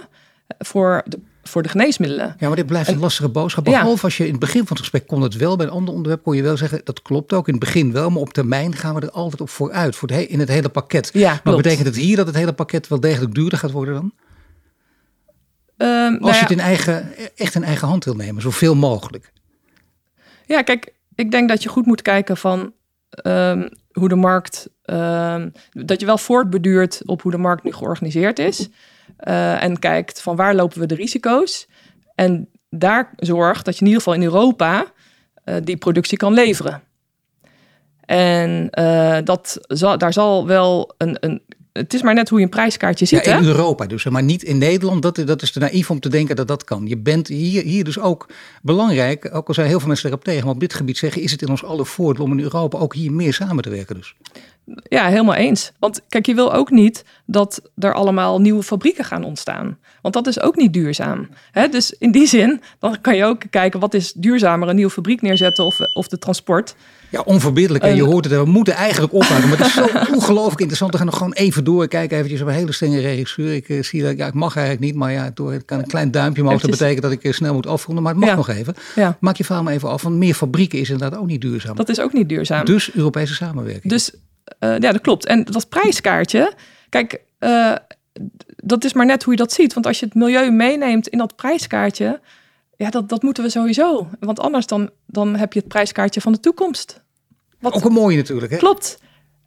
voor 0.60 1.04
de 1.06 1.19
voor 1.43 1.63
de 1.63 1.69
geneesmiddelen. 1.69 2.36
Ja, 2.39 2.47
maar 2.47 2.56
dit 2.56 2.65
blijft 2.65 2.89
een 2.89 2.99
lastige 2.99 3.29
boodschap. 3.29 3.63
Behalve 3.63 4.03
als 4.03 4.17
je 4.17 4.25
in 4.25 4.32
het 4.32 4.39
begin 4.39 4.60
van 4.60 4.69
het 4.69 4.79
gesprek 4.79 5.08
kon 5.08 5.21
het 5.21 5.36
wel. 5.36 5.56
Bij 5.56 5.65
een 5.65 5.71
ander 5.71 5.93
onderwerp 5.93 6.23
kon 6.23 6.36
je 6.36 6.43
wel 6.43 6.58
zeggen, 6.58 6.82
dat 6.84 7.01
klopt 7.01 7.34
ook 7.34 7.47
in 7.47 7.53
het 7.53 7.63
begin 7.63 7.91
wel. 7.91 8.10
Maar 8.10 8.21
op 8.21 8.34
termijn 8.34 8.75
gaan 8.75 8.95
we 8.95 9.01
er 9.01 9.12
altijd 9.12 9.41
op 9.41 9.49
vooruit. 9.49 9.95
Voor 9.95 10.10
het 10.10 10.27
in 10.27 10.39
het 10.39 10.49
hele 10.49 10.69
pakket. 10.69 11.10
Ja, 11.13 11.41
maar 11.43 11.56
betekent 11.56 11.86
het 11.86 11.95
hier 11.95 12.15
dat 12.15 12.27
het 12.27 12.36
hele 12.36 12.53
pakket 12.53 12.88
wel 12.88 12.99
degelijk 12.99 13.34
duurder 13.34 13.60
gaat 13.60 13.71
worden 13.71 13.93
dan? 13.93 14.13
Um, 15.77 16.13
als 16.13 16.19
nou 16.19 16.34
je 16.34 16.39
het 16.39 16.51
in 16.51 16.60
eigen, 16.60 17.08
echt 17.36 17.56
in 17.56 17.63
eigen 17.63 17.88
hand 17.88 18.06
wil 18.06 18.15
nemen, 18.15 18.41
zoveel 18.41 18.75
mogelijk. 18.75 19.32
Ja, 20.45 20.62
kijk, 20.62 20.93
ik 21.15 21.32
denk 21.32 21.49
dat 21.49 21.63
je 21.63 21.69
goed 21.69 21.86
moet 21.86 22.01
kijken 22.01 22.38
van 22.38 22.73
um, 23.23 23.69
hoe 23.91 24.10
de 24.10 24.15
markt... 24.15 24.69
Um, 24.86 25.51
dat 25.71 25.99
je 25.99 26.06
wel 26.06 26.17
voortbeduurt 26.17 27.01
op 27.06 27.21
hoe 27.21 27.32
de 27.32 27.38
markt 27.38 27.63
nu 27.63 27.71
georganiseerd 27.71 28.39
is... 28.39 28.69
Uh, 29.19 29.63
en 29.63 29.79
kijkt 29.79 30.21
van 30.21 30.35
waar 30.35 30.55
lopen 30.55 30.79
we 30.79 30.85
de 30.85 30.95
risico's. 30.95 31.67
En 32.15 32.49
daar 32.69 33.13
zorgt 33.17 33.65
dat 33.65 33.73
je 33.73 33.81
in 33.81 33.87
ieder 33.87 34.01
geval 34.03 34.17
in 34.17 34.23
Europa 34.23 34.85
uh, 35.45 35.55
die 35.63 35.77
productie 35.77 36.17
kan 36.17 36.33
leveren. 36.33 36.83
En 38.05 38.67
uh, 38.79 39.17
dat 39.23 39.57
daar 39.97 40.13
zal 40.13 40.47
wel 40.47 40.93
een, 40.97 41.17
een. 41.19 41.41
Het 41.73 41.93
is 41.93 42.01
maar 42.01 42.13
net 42.13 42.29
hoe 42.29 42.38
je 42.38 42.43
een 42.43 42.49
prijskaartje 42.49 43.05
ziet. 43.05 43.25
Ja, 43.25 43.38
in 43.38 43.43
hè? 43.43 43.49
Europa 43.49 43.86
dus, 43.86 44.05
maar 44.05 44.23
niet 44.23 44.43
in 44.43 44.57
Nederland. 44.57 45.01
Dat, 45.01 45.15
dat 45.15 45.41
is 45.41 45.51
te 45.51 45.59
naïef 45.59 45.89
om 45.89 45.99
te 45.99 46.09
denken 46.09 46.36
dat 46.36 46.47
dat 46.47 46.63
kan. 46.63 46.88
Je 46.88 46.97
bent 46.97 47.27
hier, 47.27 47.63
hier 47.63 47.83
dus 47.83 47.99
ook 47.99 48.29
belangrijk, 48.62 49.29
ook 49.33 49.47
al 49.47 49.53
zijn 49.53 49.67
heel 49.67 49.79
veel 49.79 49.88
mensen 49.88 50.09
erop 50.09 50.23
tegen, 50.23 50.45
maar 50.45 50.53
op 50.53 50.59
dit 50.59 50.73
gebied 50.73 50.97
zeggen, 50.97 51.21
is 51.21 51.31
het 51.31 51.41
in 51.41 51.49
ons 51.49 51.63
alle 51.63 51.86
voordeel 51.86 52.23
om 52.23 52.31
in 52.31 52.39
Europa 52.39 52.77
ook 52.77 52.93
hier 52.93 53.12
meer 53.12 53.33
samen 53.33 53.63
te 53.63 53.69
werken 53.69 53.95
dus? 53.95 54.15
Ja, 54.83 55.07
helemaal 55.07 55.36
eens. 55.36 55.71
Want 55.79 56.01
kijk, 56.09 56.25
je 56.25 56.36
wil 56.36 56.53
ook 56.53 56.71
niet 56.71 57.05
dat 57.25 57.62
er 57.77 57.93
allemaal 57.93 58.41
nieuwe 58.41 58.63
fabrieken 58.63 59.05
gaan 59.05 59.23
ontstaan. 59.23 59.77
Want 60.01 60.13
dat 60.13 60.27
is 60.27 60.39
ook 60.39 60.55
niet 60.55 60.73
duurzaam. 60.73 61.29
Hè? 61.51 61.67
Dus 61.67 61.95
in 61.99 62.12
die 62.12 62.27
zin, 62.27 62.62
dan 62.79 63.01
kan 63.01 63.15
je 63.15 63.25
ook 63.25 63.41
kijken 63.49 63.79
wat 63.79 63.93
is 63.93 64.13
duurzamer, 64.13 64.69
een 64.69 64.75
nieuwe 64.75 64.91
fabriek 64.91 65.21
neerzetten 65.21 65.65
of, 65.65 65.79
of 65.93 66.07
de 66.07 66.17
transport. 66.17 66.75
Ja, 67.13 67.21
onverbiddelijk. 67.26 67.84
En 67.84 67.95
je 67.95 68.04
hoort 68.04 68.26
het, 68.26 68.34
we 68.34 68.45
moeten 68.45 68.73
eigenlijk 68.73 69.13
ophouden. 69.13 69.49
Maar 69.49 69.58
het 69.58 69.67
is 69.67 69.73
zo 69.73 69.88
ongelooflijk 70.15 70.60
interessant. 70.60 70.91
We 70.91 70.97
gaan 70.97 71.06
nog 71.06 71.17
gewoon 71.17 71.34
even 71.34 71.63
door. 71.63 71.88
Kijken 71.88 72.17
eventjes 72.17 72.41
op 72.41 72.47
een 72.47 72.54
hele 72.54 72.71
strenge 72.71 72.99
regisseur. 72.99 73.54
Ik 73.54 73.69
uh, 73.69 73.84
zie 73.84 74.02
dat 74.02 74.17
ja, 74.17 74.28
ik 74.28 74.34
mag 74.34 74.56
eigenlijk 74.56 74.86
niet, 74.86 74.95
maar 74.95 75.12
ja, 75.12 75.32
door 75.34 75.63
kan 75.63 75.80
een 75.80 75.88
klein 75.88 76.12
duimpje 76.12 76.41
omhoog. 76.41 76.62
Dat 76.62 76.69
betekent 76.69 77.02
dat 77.02 77.12
ik 77.12 77.23
uh, 77.23 77.32
snel 77.32 77.54
moet 77.54 77.67
afronden. 77.67 78.04
Maar 78.04 78.13
het 78.13 78.26
mag 78.26 78.36
nog 78.36 78.49
even. 78.49 78.73
Ja. 78.95 79.17
Maak 79.19 79.36
je 79.36 79.43
verhaal 79.43 79.63
maar 79.63 79.73
even 79.73 79.89
af. 79.89 80.02
Want 80.02 80.15
meer 80.15 80.34
fabrieken 80.34 80.80
is 80.80 80.89
inderdaad 80.89 81.19
ook 81.19 81.26
niet 81.26 81.41
duurzaam. 81.41 81.76
Dat 81.76 81.89
is 81.89 81.99
ook 81.99 82.13
niet 82.13 82.30
duurzaam. 82.30 82.65
Dus 82.65 82.93
Europese 82.93 83.34
samenwerking. 83.34 83.93
Dus 83.93 84.13
uh, 84.60 84.78
ja, 84.80 84.91
dat 84.91 85.02
klopt. 85.02 85.26
En 85.26 85.43
dat 85.43 85.69
prijskaartje. 85.69 86.54
Kijk, 86.89 87.21
dat 88.56 88.84
is 88.84 88.93
maar 88.93 89.06
net 89.06 89.23
hoe 89.23 89.34
je 89.34 89.39
dat 89.39 89.54
ziet. 89.54 89.73
Want 89.73 89.86
als 89.86 89.99
je 89.99 90.06
het 90.06 90.15
milieu 90.15 90.52
meeneemt 90.52 91.08
in 91.08 91.17
dat 91.17 91.36
prijskaartje. 91.36 92.19
Ja, 92.78 92.89
dat, 92.89 93.10
dat 93.10 93.23
moeten 93.23 93.43
we 93.43 93.49
sowieso. 93.49 94.08
Want 94.19 94.39
anders 94.39 94.65
dan, 94.65 94.89
dan 95.06 95.36
heb 95.36 95.54
je 95.54 95.60
het 95.60 95.67
prijskaartje 95.67 96.21
van 96.21 96.32
de 96.32 96.39
toekomst. 96.39 97.02
Wat, 97.63 97.73
ook 97.73 97.86
een 97.86 97.91
mooie 97.91 98.17
natuurlijk, 98.17 98.52
hè? 98.52 98.58
Klopt. 98.58 98.99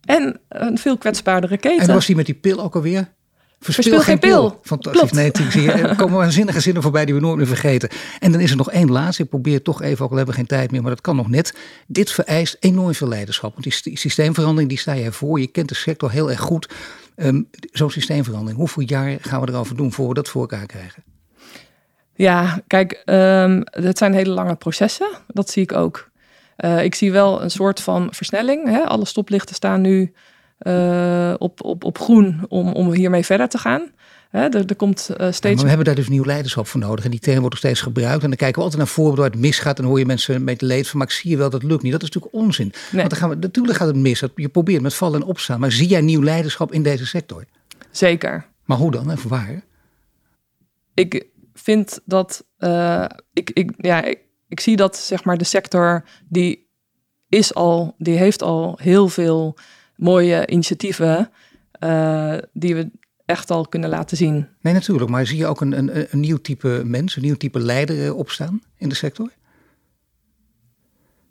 En 0.05 0.41
een 0.49 0.79
veel 0.79 0.99
kwetsbaardere 0.99 1.57
keten. 1.57 1.89
En 1.89 1.95
was 1.95 2.07
die 2.07 2.17
met 2.17 2.27
die 2.27 2.35
pil 2.35 2.61
ook 2.61 2.75
alweer? 2.75 3.15
Verspil, 3.61 3.85
Verspil 3.85 4.01
geen, 4.01 4.19
pil. 4.19 4.49
pil. 4.51 4.61
Fantastisch. 4.63 5.11
Nee, 5.11 5.31
zie 5.51 5.73
er 5.73 5.97
komen 5.97 6.19
waanzinnige 6.19 6.61
zinnen 6.61 6.83
voorbij 6.83 7.05
die 7.05 7.15
we 7.15 7.21
nooit 7.21 7.37
meer 7.37 7.47
vergeten. 7.47 7.89
En 8.19 8.33
dan 8.33 8.41
is 8.41 8.51
er 8.51 8.57
nog 8.57 8.71
één 8.71 8.91
laatste. 8.91 9.23
Ik 9.23 9.29
probeer 9.29 9.63
toch 9.63 9.83
even, 9.83 10.05
ook 10.05 10.11
al 10.11 10.17
hebben 10.17 10.35
we 10.35 10.41
geen 10.41 10.49
tijd 10.49 10.71
meer, 10.71 10.83
maar 10.83 10.91
dat 10.91 11.01
kan 11.01 11.17
nog 11.17 11.29
net. 11.29 11.55
Dit 11.87 12.11
vereist 12.11 12.57
enorm 12.61 12.95
veel 12.95 13.09
leiderschap. 13.09 13.53
Want 13.53 13.83
die 13.85 13.97
systeemverandering, 13.97 14.69
die 14.69 14.79
sta 14.79 14.93
je 14.93 15.13
voor. 15.13 15.41
Je 15.41 15.47
kent 15.47 15.69
de 15.69 15.75
sector 15.75 16.11
heel 16.11 16.31
erg 16.31 16.41
goed. 16.41 16.69
Um, 17.17 17.49
Zo'n 17.73 17.91
systeemverandering, 17.91 18.59
hoeveel 18.59 18.83
jaar 18.83 19.17
gaan 19.21 19.41
we 19.41 19.49
erover 19.49 19.77
doen 19.77 19.93
voor 19.93 20.09
we 20.09 20.15
dat 20.15 20.29
voor 20.29 20.41
elkaar 20.41 20.67
krijgen? 20.67 21.05
Ja, 22.15 22.63
kijk, 22.67 23.03
um, 23.05 23.63
het 23.65 23.99
zijn 23.99 24.15
hele 24.15 24.31
lange 24.31 24.55
processen. 24.55 25.09
Dat 25.27 25.51
zie 25.51 25.63
ik 25.63 25.73
ook. 25.73 26.11
Uh, 26.57 26.85
ik 26.85 26.95
zie 26.95 27.13
wel 27.13 27.43
een 27.43 27.51
soort 27.51 27.81
van 27.81 28.09
versnelling. 28.11 28.69
Hè? 28.69 28.85
Alle 28.85 29.07
stoplichten 29.07 29.55
staan 29.55 29.81
nu 29.81 30.13
uh, 30.61 31.35
op, 31.39 31.65
op, 31.65 31.85
op 31.85 31.99
groen 31.99 32.45
om, 32.49 32.73
om 32.73 32.93
hiermee 32.93 33.25
verder 33.25 33.49
te 33.49 33.59
gaan. 33.59 33.91
Hè? 34.31 34.41
Er, 34.41 34.67
er 34.67 34.77
komt 34.77 35.11
uh, 35.11 35.17
steeds. 35.17 35.41
Ja, 35.41 35.51
maar 35.51 35.63
we 35.63 35.69
hebben 35.69 35.87
daar 35.87 35.95
dus 35.95 36.09
nieuw 36.09 36.25
leiderschap 36.25 36.67
voor 36.67 36.81
nodig. 36.81 37.05
En 37.05 37.11
die 37.11 37.21
term 37.21 37.39
wordt 37.41 37.51
nog 37.51 37.59
steeds 37.59 37.81
gebruikt. 37.81 38.23
En 38.23 38.29
dan 38.29 38.39
kijken 38.39 38.57
we 38.57 38.63
altijd 38.63 38.83
naar 38.83 38.93
voorbeelden 38.93 39.23
waar 39.23 39.33
het 39.33 39.41
misgaat. 39.41 39.79
En 39.79 39.85
hoor 39.85 39.99
je 39.99 40.07
mensen 40.07 40.45
met 40.45 40.63
leed 40.63 40.89
van. 40.89 40.99
Maar 40.99 41.07
ik 41.07 41.13
zie 41.13 41.31
je 41.31 41.37
wel, 41.37 41.51
dat 41.51 41.63
lukt 41.63 41.83
niet. 41.83 41.93
Dat 41.93 42.03
is 42.03 42.09
natuurlijk 42.11 42.35
onzin. 42.35 42.67
Nee. 42.67 43.01
Want 43.01 43.11
dan 43.11 43.19
gaan 43.19 43.29
we, 43.29 43.35
natuurlijk 43.35 43.77
gaat 43.77 43.87
het 43.87 43.97
mis. 43.97 44.23
Je 44.35 44.49
probeert 44.49 44.83
met 44.83 44.95
vallen 44.95 45.21
en 45.21 45.27
opstaan. 45.27 45.61
Maar 45.61 45.73
zie 45.73 45.89
jij 45.89 46.01
nieuw 46.01 46.23
leiderschap 46.23 46.73
in 46.73 46.83
deze 46.83 47.07
sector? 47.07 47.45
Zeker. 47.91 48.47
Maar 48.65 48.79
hoe 48.79 48.91
dan 48.91 49.11
en 49.11 49.19
voor 49.19 49.31
waar? 49.31 49.65
Ik 50.95 51.27
vind 51.55 52.01
dat. 52.05 52.45
Ik, 53.33 53.51
ik, 53.51 53.71
ja, 53.77 54.05
ik, 54.05 54.19
ik 54.49 54.61
zie 54.61 54.77
dat 54.77 54.97
zeg 54.97 55.25
maar 55.25 55.39
de 55.39 55.45
sector 55.45 56.05
die 56.29 56.71
is 57.29 57.55
al, 57.55 57.95
die 57.99 58.17
heeft 58.17 58.43
al 58.43 58.79
heel 58.83 59.09
veel 59.09 59.57
mooie 59.97 60.47
initiatieven 60.47 61.31
uh, 61.81 62.35
die 62.53 62.75
we 62.75 62.91
echt 63.25 63.51
al 63.51 63.69
kunnen 63.69 63.91
laten 63.91 64.17
zien. 64.17 64.49
Nee, 64.61 64.73
natuurlijk. 64.73 65.11
Maar 65.11 65.27
zie 65.27 65.39
je 65.39 65.47
ook 65.47 65.61
een, 65.61 65.79
een, 65.79 66.07
een 66.11 66.21
nieuw 66.21 66.37
type 66.37 66.83
mens, 66.85 67.17
een 67.17 67.23
nieuw 67.23 67.37
type 67.37 67.59
leider 67.59 68.05
eh, 68.05 68.17
opstaan 68.17 68.61
in 68.77 68.89
de 68.89 68.95
sector? 68.95 69.31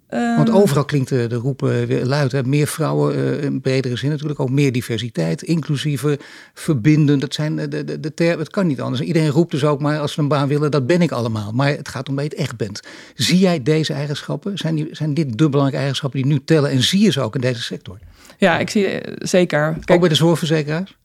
Want 0.10 0.50
ehm. 0.50 0.58
overal 0.58 0.86
klinkt 0.86 1.10
de, 1.10 1.28
de 1.28 1.36
roepen 1.36 1.88
weer 1.88 2.06
luid. 2.06 2.32
Hè? 2.32 2.44
Meer 2.44 2.68
vrouwen 2.68 3.18
uh, 3.18 3.44
in 3.44 3.62
bredere 3.62 3.96
zin 3.96 4.10
natuurlijk. 4.10 4.40
Ook 4.40 4.50
meer 4.50 4.72
diversiteit, 4.72 5.42
inclusieve, 5.42 6.20
verbindend. 6.54 7.22
Dat 7.22 7.34
zijn 7.34 7.56
de, 7.56 7.84
de, 7.84 8.00
de 8.00 8.14
termen. 8.14 8.40
Het 8.40 8.50
kan 8.50 8.68
niet 8.68 8.82
anders. 8.82 9.02
Iedereen 9.02 9.30
roept 9.30 9.52
dus 9.52 9.64
ook 9.64 9.82
maar 9.82 10.00
als 10.00 10.14
ze 10.14 10.20
een 10.20 10.28
baan 10.28 10.48
willen, 10.48 10.72
dat 10.72 10.88
ben 10.88 11.02
ik 11.02 11.12
allemaal. 11.12 11.52
Maar 11.52 11.68
het 11.68 11.88
gaat 11.88 12.10
om 12.10 12.16
dat 12.16 12.24
je 12.24 12.30
het 12.30 12.40
echt 12.40 12.58
bent. 12.58 12.82
Zie 13.16 13.40
jij 13.40 13.64
deze 13.64 13.94
eigenschappen? 13.94 14.58
Zijn, 14.58 14.76
die, 14.76 14.88
zijn 14.92 15.14
dit 15.14 15.38
de 15.38 15.50
belangrijke 15.50 15.78
eigenschappen 15.78 16.22
die 16.22 16.32
nu 16.32 16.44
tellen? 16.44 16.70
En 16.70 16.82
zie 16.84 17.02
je 17.02 17.12
ze 17.12 17.22
ook 17.22 17.36
in 17.36 17.42
deze 17.42 17.62
sector? 17.62 18.00
Ja, 18.38 18.60
ik 18.60 18.70
zie 18.70 19.00
zeker. 19.18 19.74
Kijk, 19.74 19.92
ook 19.92 20.00
bij 20.00 20.10
de 20.10 20.16
zorgverzekeraars? 20.16 20.98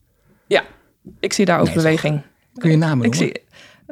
Ja, 0.46 0.64
ik 1.20 1.32
zie 1.32 1.44
daar 1.44 1.60
ook 1.60 1.72
beweging. 1.72 2.22
Kun 2.54 2.70
je 2.70 2.76
namen 2.76 2.98
noemen? 2.98 3.28
Ik 3.28 3.34
zie, 3.34 3.42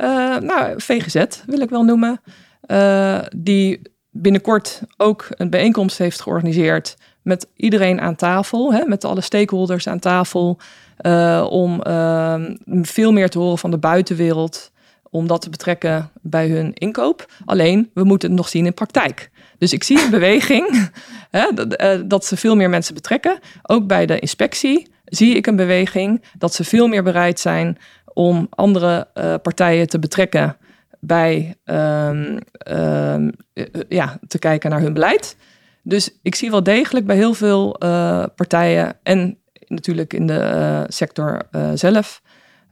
uh, 0.05 0.37
nou, 0.39 0.75
VGZ 0.77 1.25
wil 1.47 1.61
ik 1.61 1.71
wel 1.71 1.83
noemen. 1.83 2.21
Uh, 2.67 3.21
die 3.37 3.81
binnenkort 4.23 4.83
ook 4.97 5.27
een 5.31 5.51
bijeenkomst 5.51 5.99
heeft 5.99 6.21
georganiseerd 6.21 6.97
met 7.23 7.47
iedereen 7.57 8.01
aan 8.01 8.17
tafel, 8.17 8.73
hè, 8.73 8.85
met 8.85 9.05
alle 9.05 9.21
stakeholders 9.21 9.89
aan 9.89 9.99
tafel, 9.99 10.59
uh, 11.01 11.47
om 11.51 11.81
uh, 11.87 12.35
veel 12.83 13.13
meer 13.13 13.31
te 13.31 13.39
horen 13.39 13.59
van 13.59 13.71
de 13.71 13.79
buitenwereld, 13.79 14.71
om 15.11 15.27
dat 15.27 15.41
te 15.43 15.51
betrekken 15.51 16.11
bij 16.21 16.49
hun 16.49 16.75
inkoop. 16.75 17.33
Alleen, 17.45 17.91
we 17.95 18.05
moeten 18.05 18.29
het 18.29 18.39
nog 18.39 18.49
zien 18.49 18.67
in 18.67 18.75
praktijk. 18.75 19.31
Dus 19.59 19.73
ik 19.73 19.85
zie 19.85 20.03
een 20.05 20.11
beweging 20.21 20.91
hè, 21.31 21.49
dat, 21.55 21.83
uh, 21.83 22.01
dat 22.05 22.25
ze 22.25 22.37
veel 22.37 22.57
meer 22.57 22.71
mensen 22.71 22.95
betrekken. 22.95 23.39
Ook 23.63 23.87
bij 23.87 24.07
de 24.07 24.19
inspectie 24.19 24.91
zie 25.05 25.35
ik 25.35 25.47
een 25.47 25.57
beweging 25.57 26.25
dat 26.39 26.55
ze 26.55 26.65
veel 26.65 26.89
meer 26.89 27.03
bereid 27.03 27.41
zijn 27.41 27.79
om 28.15 28.47
andere 28.51 29.09
partijen 29.43 29.89
te 29.89 29.99
betrekken 29.99 30.57
bij 31.01 31.55
um, 31.65 32.39
um, 32.71 33.33
ja, 33.89 34.19
te 34.27 34.39
kijken 34.39 34.71
naar 34.71 34.81
hun 34.81 34.93
beleid. 34.93 35.37
Dus 35.83 36.19
ik 36.23 36.35
zie 36.35 36.51
wel 36.51 36.63
degelijk 36.63 37.07
bij 37.07 37.17
heel 37.17 37.35
veel 37.35 37.77
uh, 37.85 38.25
partijen 38.35 38.99
en 39.03 39.39
natuurlijk 39.67 40.13
in 40.13 40.27
de 40.27 40.85
sector 40.89 41.49
zelf 41.75 42.23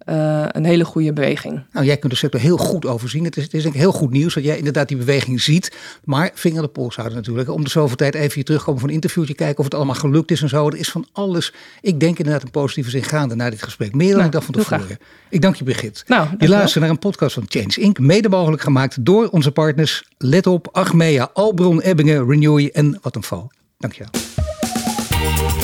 uh, 0.06 0.44
een 0.48 0.64
hele 0.64 0.84
goede 0.84 1.12
beweging. 1.12 1.62
Nou, 1.72 1.86
jij 1.86 1.96
kunt 1.96 2.12
de 2.12 2.18
sector 2.18 2.40
heel 2.40 2.56
goed 2.56 2.86
overzien. 2.86 3.24
Het 3.24 3.36
is, 3.36 3.42
het 3.42 3.54
is 3.54 3.62
denk 3.62 3.74
ik 3.74 3.80
heel 3.80 3.92
goed 3.92 4.10
nieuws 4.10 4.34
dat 4.34 4.44
jij 4.44 4.56
inderdaad 4.56 4.88
die 4.88 4.96
beweging 4.96 5.40
ziet. 5.40 5.76
Maar 6.04 6.30
vinger 6.34 6.62
de 6.62 6.68
pols 6.68 6.96
houden 6.96 7.16
natuurlijk. 7.16 7.50
Om 7.50 7.64
de 7.64 7.70
zoveel 7.70 7.96
tijd 7.96 8.14
even 8.14 8.34
hier 8.34 8.44
terugkomen 8.44 8.80
van 8.80 8.88
een 8.88 8.94
interviewtje. 8.94 9.34
Kijken 9.34 9.58
of 9.58 9.64
het 9.64 9.74
allemaal 9.74 9.94
gelukt 9.94 10.30
is 10.30 10.42
en 10.42 10.48
zo. 10.48 10.66
Er 10.66 10.76
is 10.76 10.90
van 10.90 11.06
alles, 11.12 11.52
ik 11.80 12.00
denk 12.00 12.18
inderdaad 12.18 12.42
een 12.42 12.50
positieve 12.50 12.90
zin 12.90 13.02
gaande 13.02 13.34
na 13.34 13.50
dit 13.50 13.62
gesprek. 13.62 13.94
Meer 13.94 14.06
dan 14.06 14.14
nou, 14.14 14.26
ik 14.26 14.32
dacht 14.32 14.44
van 14.44 14.54
tevoren. 14.54 14.98
Ik 15.28 15.40
dank 15.40 15.54
je 15.54 15.64
Brigitte. 15.64 16.02
Nou, 16.06 16.28
je 16.38 16.48
luistert 16.48 16.80
naar 16.80 16.92
een 16.92 16.98
podcast 16.98 17.34
van 17.34 17.44
Change 17.48 17.80
Inc. 17.80 17.98
Mede 17.98 18.28
mogelijk 18.28 18.62
gemaakt 18.62 19.04
door 19.04 19.28
onze 19.28 19.50
partners. 19.50 20.04
Let 20.18 20.46
op, 20.46 20.68
Achmea, 20.72 21.30
Albron, 21.32 21.80
Ebbingen, 21.80 22.28
Renewy 22.28 22.70
en 22.72 22.98
wat 23.02 23.16
een 23.16 23.22
val. 23.22 23.50
Dank 23.78 23.94
je 23.94 24.04
wel. 24.10 24.22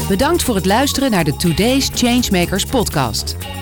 Bedankt 0.09 0.42
voor 0.42 0.55
het 0.55 0.66
luisteren 0.66 1.11
naar 1.11 1.24
de 1.24 1.37
Today's 1.37 1.90
Changemakers 1.94 2.64
podcast. 2.64 3.37